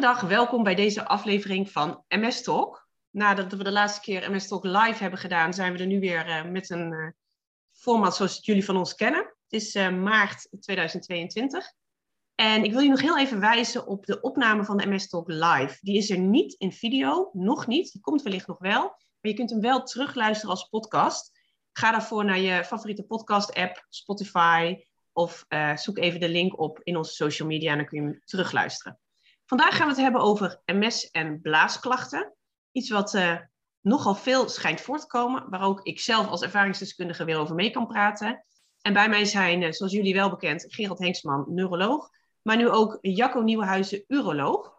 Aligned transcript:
Goedendag, 0.00 0.28
welkom 0.28 0.62
bij 0.62 0.74
deze 0.74 1.06
aflevering 1.06 1.70
van 1.70 2.04
MS 2.08 2.42
Talk. 2.42 2.88
Nadat 3.10 3.52
we 3.52 3.64
de 3.64 3.72
laatste 3.72 4.00
keer 4.00 4.30
MS 4.30 4.48
Talk 4.48 4.64
live 4.64 5.02
hebben 5.02 5.18
gedaan, 5.18 5.54
zijn 5.54 5.72
we 5.72 5.78
er 5.78 5.86
nu 5.86 6.00
weer 6.00 6.28
uh, 6.28 6.44
met 6.44 6.70
een 6.70 6.92
uh, 6.92 7.08
format 7.70 8.16
zoals 8.16 8.38
jullie 8.42 8.64
van 8.64 8.76
ons 8.76 8.94
kennen. 8.94 9.20
Het 9.20 9.52
is 9.60 9.74
uh, 9.74 9.90
maart 9.90 10.48
2022. 10.60 11.72
En 12.34 12.64
ik 12.64 12.72
wil 12.72 12.80
je 12.80 12.88
nog 12.88 13.00
heel 13.00 13.18
even 13.18 13.40
wijzen 13.40 13.86
op 13.86 14.06
de 14.06 14.20
opname 14.20 14.64
van 14.64 14.76
de 14.76 14.86
MS 14.86 15.08
Talk 15.08 15.28
live. 15.28 15.78
Die 15.80 15.96
is 15.96 16.10
er 16.10 16.18
niet 16.18 16.52
in 16.52 16.72
video, 16.72 17.30
nog 17.32 17.66
niet. 17.66 17.92
Die 17.92 18.00
komt 18.00 18.22
wellicht 18.22 18.46
nog 18.46 18.58
wel. 18.58 18.82
Maar 18.82 19.30
je 19.30 19.34
kunt 19.34 19.50
hem 19.50 19.60
wel 19.60 19.82
terugluisteren 19.82 20.50
als 20.50 20.68
podcast. 20.68 21.30
Ga 21.72 21.90
daarvoor 21.90 22.24
naar 22.24 22.40
je 22.40 22.64
favoriete 22.64 23.04
podcast-app, 23.04 23.86
Spotify, 23.88 24.76
of 25.12 25.46
zoek 25.74 25.98
even 25.98 26.20
de 26.20 26.28
link 26.28 26.60
op 26.60 26.80
in 26.82 26.96
onze 26.96 27.12
social 27.12 27.48
media 27.48 27.70
en 27.70 27.76
dan 27.76 27.86
kun 27.86 28.02
je 28.02 28.08
hem 28.08 28.20
terugluisteren. 28.24 29.00
Vandaag 29.50 29.76
gaan 29.76 29.86
we 29.86 29.92
het 29.92 30.02
hebben 30.02 30.20
over 30.20 30.60
MS 30.64 31.10
en 31.10 31.40
blaasklachten. 31.40 32.34
Iets 32.72 32.90
wat 32.90 33.14
uh, 33.14 33.36
nogal 33.80 34.14
veel 34.14 34.48
schijnt 34.48 34.80
voor 34.80 34.98
te 34.98 35.06
komen, 35.06 35.50
waar 35.50 35.62
ook 35.62 35.80
ik 35.82 36.00
zelf 36.00 36.26
als 36.26 36.42
ervaringsdeskundige 36.42 37.24
weer 37.24 37.38
over 37.38 37.54
mee 37.54 37.70
kan 37.70 37.86
praten. 37.86 38.44
En 38.80 38.92
bij 38.92 39.08
mij 39.08 39.24
zijn, 39.24 39.62
uh, 39.62 39.70
zoals 39.70 39.92
jullie 39.92 40.14
wel 40.14 40.30
bekend, 40.30 40.64
Gerald 40.68 40.98
Henksman, 40.98 41.44
neuroloog, 41.48 42.08
maar 42.42 42.56
nu 42.56 42.68
ook 42.68 42.98
Jacco 43.00 43.40
Nieuwenhuizen, 43.40 44.04
uroloog. 44.08 44.74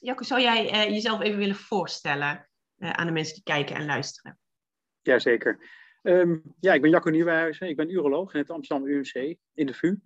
Jacco, 0.00 0.22
zou 0.22 0.40
jij 0.40 0.86
uh, 0.86 0.94
jezelf 0.94 1.20
even 1.20 1.38
willen 1.38 1.56
voorstellen 1.56 2.48
aan 2.78 3.06
de 3.06 3.12
mensen 3.12 3.34
die 3.34 3.42
kijken 3.42 3.76
en 3.76 3.86
luisteren? 3.86 4.38
Jazeker. 5.02 5.58
Um, 6.02 6.42
ja, 6.60 6.72
ik 6.72 6.80
ben 6.80 6.90
Jacco 6.90 7.10
Nieuwenhuizen, 7.10 7.68
ik 7.68 7.76
ben 7.76 7.90
uroloog 7.90 8.34
in 8.34 8.40
het 8.40 8.50
Amsterdam 8.50 8.88
UMC 8.88 9.36
in 9.54 9.66
de 9.66 9.74
VU. 9.74 9.96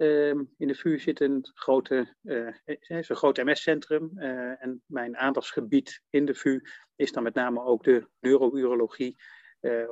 Ehm, 0.00 0.44
in 0.56 0.68
de 0.68 0.74
VU 0.74 0.98
zit 0.98 1.20
een, 1.20 1.46
grote, 1.54 2.14
uh, 2.22 2.54
een 2.64 3.04
groot 3.04 3.36
MS-centrum 3.36 4.10
uh, 4.14 4.62
en 4.62 4.82
mijn 4.86 5.16
aandachtsgebied 5.16 6.02
in 6.10 6.24
de 6.24 6.34
VU 6.34 6.60
is 6.96 7.12
dan 7.12 7.22
met 7.22 7.34
name 7.34 7.64
ook 7.64 7.84
de 7.84 8.08
neurourologie 8.20 9.16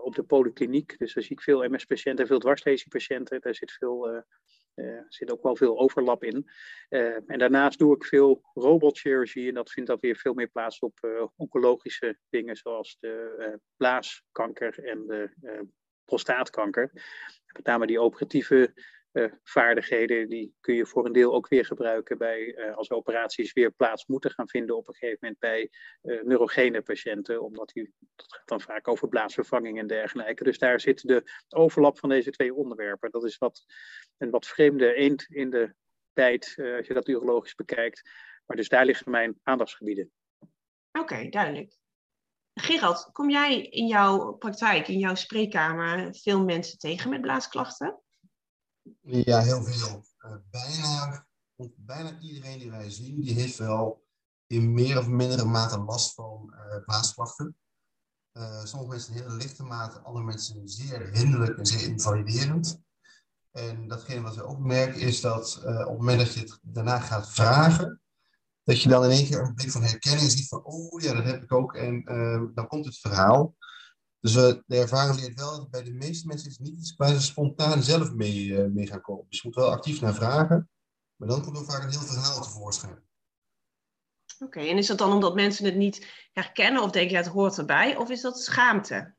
op 0.02 0.14
de 0.14 0.22
polykliniek. 0.22 0.98
Dus 0.98 1.14
daar 1.14 1.22
zie 1.22 1.36
ik 1.36 1.42
veel 1.42 1.68
MS-patiënten, 1.68 2.26
veel 2.26 2.38
dwarslesiepatiënten. 2.38 3.40
Daar 3.40 3.54
zit, 3.54 3.72
veel, 3.72 4.24
zit 5.08 5.32
ook 5.32 5.42
wel 5.42 5.56
veel 5.56 5.78
overlap 5.78 6.24
in. 6.24 6.50
en 7.26 7.38
daarnaast 7.38 7.78
doe 7.78 7.94
ik 7.94 8.04
veel 8.04 8.40
robotchirurgie 8.54 9.48
en 9.48 9.54
dat 9.54 9.70
vindt 9.70 9.88
dan 9.88 9.98
weer 10.00 10.16
veel 10.16 10.34
meer 10.34 10.48
plaats 10.48 10.78
op 10.78 11.30
oncologische 11.36 12.18
dingen 12.28 12.56
zoals 12.56 12.96
de 13.00 13.58
blaaskanker 13.76 14.84
en 14.84 15.06
de 15.06 15.30
prostaatkanker. 16.04 16.90
Met 17.52 17.64
name 17.64 17.86
die 17.86 18.00
operatieve 18.00 18.74
vaardigheden, 19.42 20.28
die 20.28 20.55
kun 20.61 20.74
je 20.74 20.86
voor 20.86 21.06
een 21.06 21.12
deel 21.12 21.34
ook 21.34 21.48
weer 21.48 21.64
gebruiken 21.64 22.19
bij, 22.19 22.56
uh, 22.56 22.77
als 22.77 22.91
operaties 22.91 23.52
weer 23.52 23.70
plaats 23.70 24.06
moeten 24.06 24.30
gaan 24.30 24.48
vinden 24.48 24.77
op 24.77 24.88
een 24.88 24.94
gegeven 24.94 25.19
moment 25.20 25.38
bij 25.38 25.70
uh, 26.02 26.22
neurogene 26.22 26.83
patiënten, 26.83 27.42
omdat 27.42 27.69
die, 27.69 27.92
gaat 28.16 28.48
dan 28.48 28.60
vaak 28.60 28.88
over 28.88 29.08
blaasvervanging 29.08 29.78
en 29.78 29.86
dergelijke. 29.86 30.44
Dus 30.44 30.58
daar 30.58 30.80
zit 30.80 31.00
de 31.06 31.22
overlap 31.48 31.98
van 31.98 32.08
deze 32.08 32.30
twee 32.30 32.55
onderwerpen. 32.55 33.10
Dat 33.10 33.25
is 33.25 33.38
wat, 33.38 33.64
een 34.19 34.30
wat 34.30 34.47
vreemde 34.47 34.94
eend 34.94 35.27
in 35.28 35.50
de 35.50 35.75
bijt, 36.12 36.55
als 36.77 36.86
je 36.86 36.94
dat 36.94 37.08
urologisch 37.08 37.55
bekijkt. 37.55 38.10
Maar 38.47 38.56
dus 38.56 38.69
daar 38.69 38.84
liggen 38.84 39.10
mijn 39.10 39.38
aandachtsgebieden. 39.42 40.12
Oké, 40.92 41.28
duidelijk. 41.28 41.77
Gerald, 42.55 43.08
kom 43.12 43.30
jij 43.30 43.62
in 43.62 43.86
jouw 43.86 44.32
praktijk, 44.32 44.88
in 44.88 44.98
jouw 44.98 45.14
spreekkamer, 45.14 46.14
veel 46.14 46.44
mensen 46.44 46.78
tegen 46.78 47.10
met 47.10 47.20
blaasklachten? 47.20 48.03
Ja, 49.00 49.41
heel 49.41 49.62
veel. 49.62 50.04
Uh, 50.25 50.32
bijna, 50.50 51.26
bijna 51.76 52.19
iedereen 52.21 52.59
die 52.59 52.71
wij 52.71 52.91
zien, 52.91 53.21
die 53.21 53.34
heeft 53.34 53.56
wel 53.56 54.06
in 54.47 54.72
meer 54.72 54.99
of 54.99 55.09
mindere 55.09 55.44
mate 55.44 55.78
last 55.78 56.15
van. 56.15 56.54
Uh, 58.32 58.65
sommige 58.65 58.91
mensen 58.91 59.15
in 59.15 59.22
hele 59.22 59.34
lichte 59.34 59.62
mate, 59.62 60.00
andere 60.00 60.25
mensen 60.25 60.69
zeer 60.69 61.09
hinderlijk 61.12 61.59
en 61.59 61.66
zeer 61.66 61.88
invaliderend. 61.88 62.81
En 63.50 63.88
datgene 63.88 64.21
wat 64.21 64.37
we 64.37 64.44
ook 64.44 64.59
merken 64.59 65.00
is 65.00 65.21
dat 65.21 65.56
op 65.56 65.65
het 65.65 65.88
moment 65.88 66.19
dat 66.19 66.32
je 66.32 66.41
het 66.41 66.59
daarna 66.62 67.00
gaat 67.00 67.31
vragen, 67.31 68.00
dat 68.62 68.82
je 68.82 68.88
dan 68.88 69.04
in 69.04 69.10
één 69.10 69.27
keer 69.27 69.41
een 69.41 69.54
blik 69.54 69.71
van 69.71 69.82
herkenning 69.82 70.31
ziet 70.31 70.48
van, 70.48 70.65
oh 70.65 71.00
ja, 71.00 71.15
dat 71.15 71.25
heb 71.25 71.43
ik 71.43 71.53
ook. 71.53 71.75
En 71.75 72.03
dan 72.54 72.69
komt 72.69 72.84
het 72.84 72.98
verhaal. 72.98 73.54
Dus 74.20 74.34
uh, 74.34 74.54
de 74.66 74.76
ervaring 74.76 75.20
leert 75.20 75.38
wel 75.38 75.56
dat 75.56 75.70
bij 75.70 75.82
de 75.82 75.92
meeste 75.92 76.26
mensen 76.26 76.50
is 76.50 76.58
niet 76.58 76.78
iets 76.78 76.96
waar 76.96 77.14
ze 77.14 77.22
spontaan 77.22 77.82
zelf 77.82 78.12
mee, 78.12 78.44
uh, 78.44 78.66
mee 78.66 78.86
gaan 78.86 79.00
komen. 79.00 79.26
Dus 79.28 79.40
je 79.40 79.46
moet 79.48 79.56
wel 79.56 79.70
actief 79.70 80.00
naar 80.00 80.14
vragen, 80.14 80.70
maar 81.16 81.28
dan 81.28 81.42
komt 81.42 81.56
er 81.56 81.64
vaak 81.64 81.82
een 81.82 81.90
heel 81.90 82.00
verhaal 82.00 82.42
tevoorschijn. 82.42 83.06
Oké, 84.38 84.44
okay, 84.44 84.70
en 84.70 84.78
is 84.78 84.86
dat 84.86 84.98
dan 84.98 85.12
omdat 85.12 85.34
mensen 85.34 85.64
het 85.64 85.76
niet 85.76 86.06
herkennen 86.32 86.82
of 86.82 86.90
denken, 86.90 87.12
ja, 87.12 87.22
het 87.22 87.32
hoort 87.32 87.58
erbij, 87.58 87.96
of 87.96 88.10
is 88.10 88.20
dat 88.20 88.38
schaamte? 88.38 89.14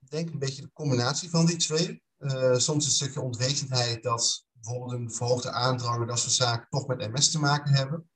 Ik 0.00 0.10
denk 0.10 0.30
een 0.30 0.38
beetje 0.38 0.62
de 0.62 0.72
combinatie 0.72 1.30
van 1.30 1.46
die 1.46 1.56
twee. 1.56 2.02
Uh, 2.18 2.54
soms 2.54 2.84
een 2.84 2.90
stukje 2.90 3.20
onwetendheid 3.20 4.02
dat 4.02 4.46
bijvoorbeeld 4.52 4.92
een 4.92 5.12
verhoogde 5.12 5.50
aandrang 5.50 6.00
en 6.00 6.06
dat 6.06 6.18
soort 6.18 6.32
zaken 6.32 6.66
toch 6.70 6.86
met 6.86 7.12
MS 7.12 7.30
te 7.30 7.38
maken 7.38 7.74
hebben. 7.74 8.10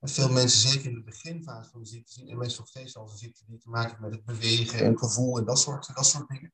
En 0.00 0.08
veel 0.08 0.28
mensen, 0.28 0.68
zeker 0.70 0.88
in 0.88 0.94
de 0.94 1.02
beginfase 1.02 1.70
van 1.70 1.80
de 1.82 1.88
ziekte, 1.88 2.12
zien 2.12 2.38
MS 2.38 2.58
nog 2.58 2.68
steeds 2.68 2.96
als 2.96 3.12
een 3.12 3.18
ziekte 3.18 3.44
die 3.46 3.58
te 3.58 3.68
maken 3.68 3.90
heeft 3.90 4.00
met 4.00 4.12
het 4.12 4.24
bewegen 4.24 4.78
en 4.78 4.98
gevoel 4.98 5.38
en 5.38 5.44
dat 5.44 5.58
soort, 5.58 5.94
dat 5.94 6.06
soort 6.06 6.28
dingen. 6.28 6.52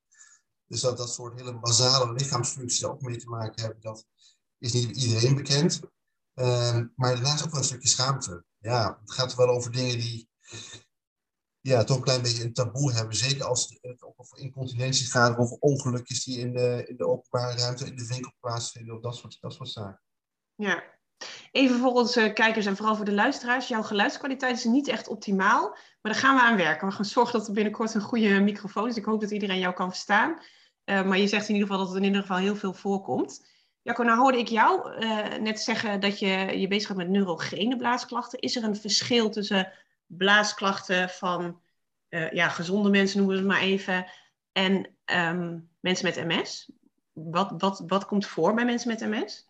Dus 0.67 0.81
dat 0.81 0.97
dat 0.97 1.13
soort 1.13 1.39
hele 1.39 1.59
basale 1.59 2.13
lichaamsfuncties 2.13 2.85
ook 2.85 3.01
mee 3.01 3.17
te 3.17 3.29
maken 3.29 3.63
hebben, 3.63 3.81
dat 3.81 4.07
is 4.59 4.73
niet 4.73 4.97
iedereen 4.97 5.35
bekend. 5.35 5.81
Um, 6.35 6.93
maar 6.97 7.15
daarnaast 7.15 7.45
ook 7.45 7.51
wel 7.51 7.61
een 7.61 7.67
stukje 7.67 7.89
schaamte. 7.89 8.45
Ja, 8.59 8.99
het 9.01 9.13
gaat 9.13 9.35
wel 9.35 9.49
over 9.49 9.73
dingen 9.73 9.99
die 9.99 10.29
ja, 11.61 11.85
toch 11.85 11.97
een 11.97 12.03
klein 12.03 12.23
beetje 12.23 12.45
een 12.45 12.53
taboe 12.53 12.93
hebben. 12.93 13.17
Zeker 13.17 13.45
als 13.45 13.79
het 13.81 14.03
over 14.03 14.39
incontinentie 14.39 15.07
gaat, 15.07 15.31
of 15.31 15.39
over 15.39 15.57
ongelukjes 15.59 16.25
die 16.25 16.39
in 16.39 16.53
de, 16.53 16.85
in 16.87 16.97
de 16.97 17.07
openbare 17.07 17.57
ruimte, 17.57 17.87
in 17.87 17.97
de 17.97 18.07
winkel 18.07 18.33
plaatsvinden, 18.41 18.95
of 18.95 19.01
dat 19.01 19.17
soort, 19.17 19.41
dat 19.41 19.53
soort 19.53 19.69
zaken. 19.69 20.03
Ja, 20.55 20.94
Even 21.51 21.79
voor 21.79 21.93
onze 21.93 22.31
kijkers 22.35 22.67
en 22.67 22.77
vooral 22.77 22.97
voor 22.97 23.05
de 23.05 23.13
luisteraars. 23.13 23.69
Jouw 23.69 23.83
geluidskwaliteit 23.83 24.57
is 24.57 24.65
niet 24.65 24.89
echt 24.89 25.09
optimaal. 25.09 25.69
Maar 25.71 26.13
daar 26.13 26.21
gaan 26.21 26.37
we 26.37 26.43
aan 26.43 26.57
werken. 26.57 26.89
We 26.89 26.95
gaan 26.95 27.05
zorgen 27.05 27.39
dat 27.39 27.47
er 27.47 27.55
binnenkort 27.55 27.95
een 27.95 28.01
goede 28.01 28.41
microfoon 28.41 28.89
is. 28.89 28.97
Ik 28.97 29.05
hoop 29.05 29.21
dat 29.21 29.31
iedereen 29.31 29.59
jou 29.59 29.75
kan 29.75 29.89
verstaan. 29.89 30.39
Uh, 30.85 31.03
maar 31.03 31.19
je 31.19 31.27
zegt 31.27 31.49
in 31.49 31.55
ieder 31.55 31.69
geval 31.69 31.85
dat 31.85 31.95
het 31.95 32.03
in 32.03 32.09
ieder 32.09 32.21
geval 32.21 32.37
heel 32.37 32.57
veel 32.57 32.73
voorkomt. 32.73 33.47
Jacco, 33.83 34.03
nou 34.03 34.19
hoorde 34.19 34.39
ik 34.39 34.49
jou 34.49 35.03
uh, 35.05 35.35
net 35.35 35.61
zeggen 35.61 36.01
dat 36.01 36.19
je 36.19 36.29
je 36.59 36.69
bezig 36.69 36.87
gaat 36.87 36.97
met 36.97 37.09
neurogene 37.09 37.77
blaasklachten. 37.77 38.39
Is 38.39 38.57
er 38.57 38.65
een 38.65 38.77
verschil 38.77 39.31
tussen 39.31 39.73
blaasklachten 40.07 41.09
van 41.09 41.61
uh, 42.09 42.31
ja, 42.31 42.49
gezonde 42.49 42.91
mensen, 42.91 43.19
noemen 43.19 43.37
we 43.37 43.43
het 43.43 43.51
maar 43.53 43.63
even, 43.69 44.07
en 44.53 44.75
um, 45.05 45.71
mensen 45.81 46.07
met 46.07 46.27
MS? 46.27 46.71
Wat, 47.13 47.55
wat, 47.59 47.83
wat 47.87 48.07
komt 48.07 48.27
voor 48.27 48.55
bij 48.55 48.65
mensen 48.65 48.89
met 48.89 49.01
MS? 49.01 49.49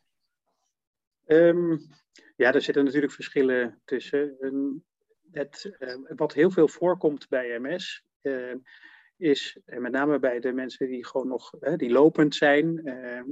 Um, 1.26 1.80
ja, 2.36 2.52
er 2.52 2.62
zitten 2.62 2.84
natuurlijk 2.84 3.12
verschillen 3.12 3.80
tussen. 3.84 4.36
Het, 5.30 5.76
uh, 5.78 5.96
wat 6.16 6.32
heel 6.32 6.50
veel 6.50 6.68
voorkomt 6.68 7.28
bij 7.28 7.58
MS 7.58 8.04
uh, 8.22 8.54
is, 9.16 9.58
en 9.64 9.82
met 9.82 9.92
name 9.92 10.18
bij 10.18 10.40
de 10.40 10.52
mensen 10.52 10.88
die 10.88 11.06
gewoon 11.06 11.28
nog 11.28 11.50
die 11.76 11.90
lopend 11.90 12.34
zijn, 12.34 12.82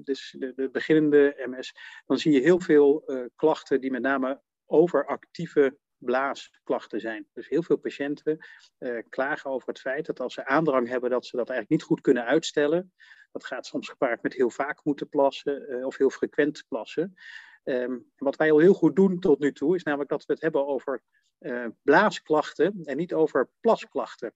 dus 0.05 0.35
de, 0.39 0.53
de, 0.57 0.71
beginnende 0.71 1.43
MS, 1.47 1.73
dan 2.07 2.19
zie 2.19 2.33
je 2.33 2.41
heel 2.41 2.61
veel 2.61 3.03
eh, 3.07 3.25
klachten 3.37 3.81
die 3.81 3.91
met 3.91 4.03
name 4.03 4.41
overactieve 4.67 5.79
blaasklachten 5.99 7.01
zijn. 7.01 7.27
Dus 7.33 7.49
heel 7.49 7.63
veel 7.63 7.77
patiënten 7.77 8.47
uh, 8.79 8.99
klagen 9.09 9.51
over 9.51 9.69
het 9.69 9.81
feit 9.81 10.07
dat 10.07 10.21
als 10.21 10.35
ze 10.35 10.47
aandrang 10.47 10.89
hebben, 10.89 11.11
dat 11.11 11.27
ze 11.27 11.37
dat 11.37 11.49
eigenlijk 11.49 11.81
niet 11.81 11.89
goed 11.89 12.01
kunnen 12.01 12.25
uitstellen. 12.25 12.93
Dat 13.33 13.45
gaat 13.45 13.67
soms 13.67 13.89
gepaard 13.89 14.23
met 14.23 14.35
heel 14.35 14.51
vaak 14.51 14.85
moeten 14.85 15.09
plassen 15.09 15.71
uh, 15.71 15.87
of 15.87 15.97
heel 15.97 16.11
frequent 16.11 16.65
plassen. 16.69 17.15
Um, 17.65 18.13
wat 18.17 18.37
wij 18.37 18.53
al 18.53 18.59
heel 18.59 18.75
goed 18.75 18.97
doen 18.97 19.19
tot 19.19 19.39
nu 19.39 19.53
toe, 19.53 19.75
is 19.75 19.83
namelijk 19.83 20.11
dat 20.11 20.25
we 20.25 20.33
het 20.33 20.43
hebben 20.43 20.67
over 20.67 21.03
uh, 21.39 21.67
blaasklachten 21.83 22.81
en 22.85 22.97
niet 22.97 23.15
over 23.15 23.51
plasklachten. 23.61 24.35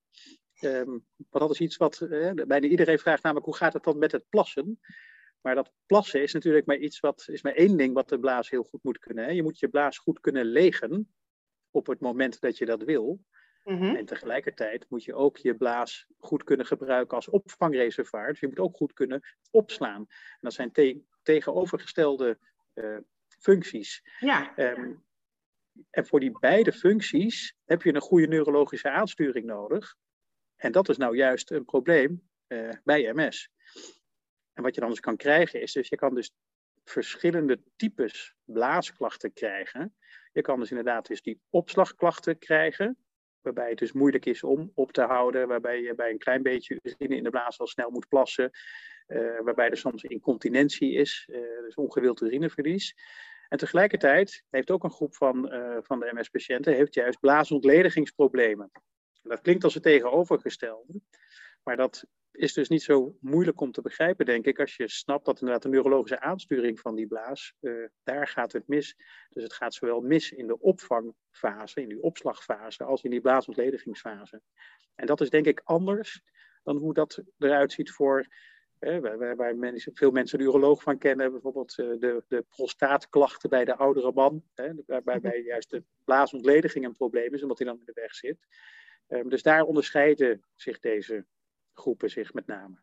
Um, 0.61 1.07
want 1.17 1.45
dat 1.45 1.51
is 1.51 1.61
iets 1.61 1.77
wat 1.77 2.01
uh, 2.01 2.33
bijna 2.33 2.67
iedereen 2.67 2.99
vraagt, 2.99 3.23
namelijk 3.23 3.47
hoe 3.47 3.57
gaat 3.57 3.73
het 3.73 3.85
dan 3.85 3.99
met 3.99 4.13
het 4.13 4.29
plassen? 4.29 4.81
Maar 5.41 5.55
dat 5.55 5.73
plassen 5.87 6.23
is 6.23 6.33
natuurlijk 6.33 6.67
maar 6.67 6.77
iets 6.77 7.01
wat, 7.01 7.25
is 7.27 7.43
maar 7.43 7.53
één 7.53 7.77
ding 7.77 7.95
wat 7.95 8.09
de 8.09 8.19
blaas 8.19 8.51
heel 8.51 8.63
goed 8.63 8.83
moet 8.83 8.99
kunnen. 8.99 9.25
Hè? 9.25 9.31
Je 9.31 9.43
moet 9.43 9.59
je 9.59 9.69
blaas 9.69 9.99
goed 9.99 10.21
kunnen 10.21 10.45
legen 10.45 11.15
op 11.71 11.87
het 11.87 12.01
moment 12.01 12.41
dat 12.41 12.59
je 12.59 12.67
dat 12.67 12.83
wil. 12.83 13.21
Mm-hmm. 13.65 13.97
En 13.97 14.05
tegelijkertijd 14.05 14.87
moet 14.89 15.05
je 15.05 15.15
ook 15.15 15.37
je 15.37 15.57
blaas 15.57 16.07
goed 16.19 16.45
kunnen 16.45 16.67
gebruiken 16.67 17.17
als 17.17 17.29
opvangreservoir. 17.29 18.29
Dus 18.29 18.41
je 18.41 18.49
moet 18.49 18.59
ook 18.59 18.77
goed 18.77 18.93
kunnen 18.93 19.21
opslaan. 19.51 20.01
En 20.09 20.39
dat 20.41 20.53
zijn 20.53 20.73
te- 20.73 21.03
tegenovergestelde 21.23 22.39
uh, 22.75 22.99
functies. 23.39 24.03
Ja. 24.19 24.59
Um, 24.59 25.05
en 25.91 26.07
voor 26.07 26.21
die 26.21 26.39
beide 26.39 26.73
functies 26.73 27.57
heb 27.65 27.83
je 27.83 27.95
een 27.95 28.01
goede 28.01 28.27
neurologische 28.27 28.91
aansturing 28.91 29.47
nodig. 29.47 29.97
En 30.57 30.73
dat 30.73 30.89
is 30.89 30.97
nou 30.97 31.17
juist 31.17 31.51
een 31.51 31.65
probleem 31.65 32.29
uh, 32.49 32.71
bij 32.85 33.13
MS. 33.13 33.51
En 34.53 34.63
wat 34.63 34.75
je 34.75 34.81
dan 34.81 34.91
dus 34.91 35.01
kan 35.01 35.17
krijgen 35.17 35.61
is, 35.61 35.73
dus 35.73 35.89
je 35.89 35.97
kan 35.97 36.15
dus 36.15 36.33
verschillende 36.85 37.63
types 37.77 38.35
blaasklachten 38.45 39.33
krijgen. 39.33 39.97
Je 40.33 40.41
kan 40.41 40.61
dus 40.61 40.71
inderdaad 40.71 41.07
dus 41.07 41.23
die 41.23 41.41
opslagklachten 41.51 42.39
krijgen, 42.39 42.99
waarbij 43.41 43.69
het 43.69 43.79
dus 43.79 43.93
moeilijk 43.93 44.27
is 44.27 44.43
om 44.43 44.71
op 44.75 44.93
te 44.93 45.03
houden, 45.03 45.49
waarbij 45.49 45.81
je 45.81 45.95
bij 45.95 46.11
een 46.11 46.19
klein 46.19 46.43
beetje 46.43 46.81
urine 46.83 47.17
in 47.17 47.25
de 47.25 47.31
blaas 47.31 47.59
al 47.59 47.67
snel 47.67 47.91
moet 47.91 48.09
plassen, 48.09 48.51
waarbij 49.45 49.71
er 49.71 49.77
soms 49.77 50.03
incontinentie 50.03 50.93
is, 50.93 51.29
uh, 51.31 51.39
dus 51.63 51.75
ongewild 51.75 52.21
urineverlies. 52.21 52.95
En 53.49 53.59
tegelijkertijd 53.59 54.45
heeft 54.51 54.71
ook 54.71 54.85
een 54.85 54.91
groep 54.91 55.15
van, 55.17 55.55
uh, 55.55 55.79
van 55.81 56.01
de 56.01 56.11
MS-patiënten 56.15 56.89
juist 56.91 57.21
blaasonttledigingsproblemen. 57.21 58.71
Dat 59.23 59.41
klinkt 59.41 59.65
als 59.65 59.75
het 59.75 59.83
tegenovergestelde, 59.83 61.01
maar 61.63 61.77
dat 61.77 62.05
is 62.33 62.53
dus 62.53 62.69
niet 62.69 62.83
zo 62.83 63.17
moeilijk 63.21 63.61
om 63.61 63.73
te 63.73 63.81
begrijpen, 63.81 64.27
denk 64.27 64.47
ik, 64.47 64.61
als 64.61 64.77
je 64.77 64.89
snapt 64.89 65.25
dat 65.25 65.41
inderdaad 65.41 65.63
de 65.63 65.69
neurologische 65.69 66.21
aansturing 66.21 66.81
van 66.81 66.95
die 66.95 67.07
blaas, 67.07 67.55
daar 68.03 68.29
gaat 68.29 68.53
het 68.53 68.69
mis. 68.69 68.97
Dus 69.29 69.43
het 69.43 69.53
gaat 69.53 69.75
zowel 69.75 70.01
mis 70.01 70.33
in 70.33 70.47
de 70.47 70.61
opvangfase, 70.61 71.81
in 71.81 71.89
die 71.89 72.03
opslagfase, 72.03 72.85
als 72.85 73.03
in 73.03 73.11
die 73.11 73.21
blaasonttledigingsfase. 73.21 74.43
En 74.95 75.07
dat 75.07 75.21
is 75.21 75.31
denk 75.31 75.47
ik 75.47 75.61
anders 75.65 76.23
dan 76.63 76.77
hoe 76.77 76.95
dat 76.95 77.23
eruit 77.39 77.73
ziet 77.73 77.91
voor 77.91 78.27
waar, 78.79 79.37
waar, 79.37 79.57
mensen, 79.57 79.95
veel 79.95 80.11
mensen 80.11 80.39
een 80.39 80.45
uroloog 80.45 80.83
van 80.83 80.99
kennen, 80.99 81.33
bijvoorbeeld 81.33 81.79
uh, 81.79 82.01
de, 82.01 82.25
de 82.29 82.45
prostaatklachten 82.49 83.51
bij 83.51 83.65
de 83.65 83.77
oudere 83.77 84.13
man, 84.13 84.43
hè, 84.55 84.73
waarbij 84.87 85.43
juist 85.43 85.71
de 85.71 85.83
blaasontlediging 86.05 86.85
een 86.85 86.97
probleem 86.97 87.35
is, 87.35 87.43
omdat 87.43 87.59
hij 87.59 87.67
dan 87.67 87.79
in 87.79 87.85
de 87.85 87.93
weg 88.01 88.15
zit. 88.15 88.39
Um, 89.09 89.29
dus 89.29 89.43
daar 89.43 89.63
onderscheiden 89.63 90.45
zich 90.55 90.81
deze 90.81 91.27
groepen 91.75 92.11
zich 92.11 92.33
met 92.33 92.47
name. 92.47 92.81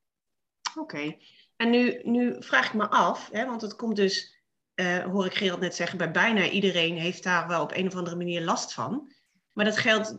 Oké, 0.80 1.16
en 1.56 1.70
nu, 1.70 2.02
nu 2.04 2.36
vraag 2.40 2.68
ik 2.68 2.74
me 2.74 2.90
af, 2.90 3.30
hè, 3.32 3.46
want 3.46 3.62
het 3.62 3.76
komt 3.76 3.96
dus, 3.96 4.44
uh, 4.76 4.98
hoor 4.98 5.26
ik 5.26 5.34
Gerald 5.34 5.60
net 5.60 5.76
zeggen, 5.76 5.98
bij 5.98 6.12
bijna 6.12 6.50
iedereen 6.50 6.98
heeft 6.98 7.24
daar 7.24 7.48
wel 7.48 7.64
op 7.64 7.72
een 7.72 7.88
of 7.88 7.96
andere 7.96 8.16
manier 8.16 8.42
last 8.42 8.74
van. 8.74 9.12
Maar 9.52 9.66
dat 9.66 9.78
geldt, 9.78 10.18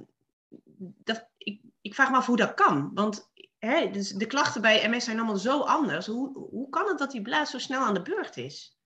dat, 0.78 1.28
ik, 1.36 1.60
ik 1.80 1.94
vraag 1.94 2.10
me 2.10 2.16
af 2.16 2.26
hoe 2.26 2.36
dat 2.36 2.54
kan. 2.54 2.90
Want 2.94 3.30
hè, 3.64 3.90
dus 3.90 4.08
de 4.08 4.26
klachten 4.26 4.60
bij 4.60 4.88
MS 4.88 5.04
zijn 5.04 5.16
allemaal 5.16 5.36
zo 5.36 5.60
anders. 5.60 6.06
Hoe, 6.06 6.38
hoe 6.38 6.68
kan 6.68 6.88
het 6.88 6.98
dat 6.98 7.10
die 7.10 7.22
blaas 7.22 7.50
zo 7.50 7.58
snel 7.58 7.80
aan 7.80 7.94
de 7.94 8.02
beurt 8.02 8.36
is? 8.36 8.78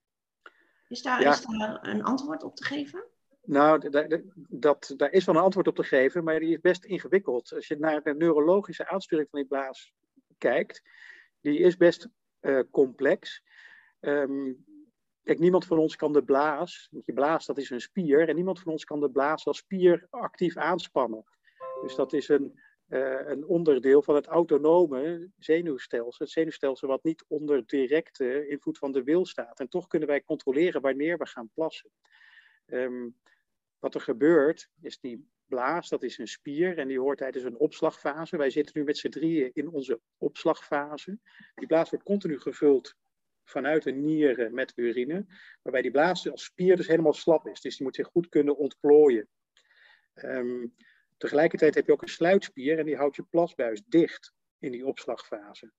Is 0.88 1.02
daar, 1.02 1.22
is 1.22 1.40
daar 1.40 1.78
een 1.82 2.02
antwoord 2.02 2.42
op 2.42 2.56
te 2.56 2.64
geven? 2.64 3.04
Nou, 3.42 3.90
dat, 4.48 4.94
daar 4.96 5.10
is 5.12 5.24
wel 5.24 5.34
een 5.34 5.42
antwoord 5.42 5.66
op 5.66 5.76
te 5.76 5.82
geven, 5.82 6.24
maar 6.24 6.40
die 6.40 6.52
is 6.52 6.60
best 6.60 6.84
ingewikkeld. 6.84 7.52
Als 7.52 7.68
je 7.68 7.78
naar 7.78 8.02
de 8.02 8.14
neurologische 8.14 8.88
aansturing 8.88 9.28
van 9.30 9.38
die 9.38 9.48
blaas 9.48 9.92
kijkt, 10.38 10.82
die 11.40 11.58
is 11.58 11.76
best 11.76 12.08
uh, 12.40 12.60
complex. 12.70 13.42
Um, 14.00 14.64
kijk, 15.22 15.38
niemand 15.38 15.66
van 15.66 15.78
ons 15.78 15.96
kan 15.96 16.12
de 16.12 16.24
blaas, 16.24 16.88
want 16.90 17.06
je 17.06 17.12
blaas 17.12 17.46
dat 17.46 17.58
is 17.58 17.70
een 17.70 17.80
spier, 17.80 18.28
en 18.28 18.34
niemand 18.34 18.60
van 18.60 18.72
ons 18.72 18.84
kan 18.84 19.00
de 19.00 19.10
blaas 19.10 19.46
als 19.46 19.58
spier 19.58 20.06
actief 20.10 20.56
aanspannen. 20.56 21.24
Dus 21.82 21.94
dat 21.94 22.12
is 22.12 22.28
een, 22.28 22.60
een 22.88 23.46
onderdeel 23.46 24.02
van 24.02 24.14
het 24.14 24.26
autonome 24.26 25.30
zenuwstelsel. 25.38 26.24
Het 26.24 26.30
zenuwstelsel 26.30 26.88
wat 26.88 27.04
niet 27.04 27.24
onder 27.28 27.66
directe 27.66 28.48
invloed 28.48 28.78
van 28.78 28.92
de 28.92 29.02
wil 29.02 29.26
staat. 29.26 29.60
En 29.60 29.68
toch 29.68 29.86
kunnen 29.86 30.08
wij 30.08 30.22
controleren 30.22 30.80
wanneer 30.80 31.18
we 31.18 31.26
gaan 31.26 31.50
plassen. 31.54 31.90
Um, 32.66 33.16
wat 33.78 33.94
er 33.94 34.00
gebeurt, 34.00 34.70
is 34.80 34.98
die 34.98 35.28
blaas, 35.46 35.88
dat 35.88 36.02
is 36.02 36.18
een 36.18 36.28
spier 36.28 36.78
en 36.78 36.88
die 36.88 37.00
hoort 37.00 37.18
tijdens 37.18 37.44
een 37.44 37.58
opslagfase. 37.58 38.36
Wij 38.36 38.50
zitten 38.50 38.78
nu 38.78 38.84
met 38.84 38.98
z'n 38.98 39.08
drieën 39.08 39.50
in 39.52 39.68
onze 39.68 40.00
opslagfase. 40.18 41.18
Die 41.54 41.66
blaas 41.66 41.90
wordt 41.90 42.04
continu 42.04 42.40
gevuld 42.40 42.94
vanuit 43.44 43.82
de 43.82 43.92
nieren 43.92 44.54
met 44.54 44.72
urine, 44.76 45.26
waarbij 45.62 45.82
die 45.82 45.90
blaas 45.90 46.30
als 46.30 46.44
spier 46.44 46.76
dus 46.76 46.86
helemaal 46.86 47.12
slap 47.12 47.46
is. 47.46 47.60
Dus 47.60 47.76
die 47.76 47.86
moet 47.86 47.94
zich 47.94 48.06
goed 48.06 48.28
kunnen 48.28 48.56
ontplooien. 48.56 49.28
Um, 50.14 50.74
tegelijkertijd 51.18 51.74
heb 51.74 51.86
je 51.86 51.92
ook 51.92 52.02
een 52.02 52.08
sluitspier 52.08 52.78
en 52.78 52.84
die 52.84 52.96
houdt 52.96 53.16
je 53.16 53.22
plasbuis 53.22 53.82
dicht 53.86 54.32
in 54.58 54.72
die 54.72 54.86
opslagfase. 54.86 55.72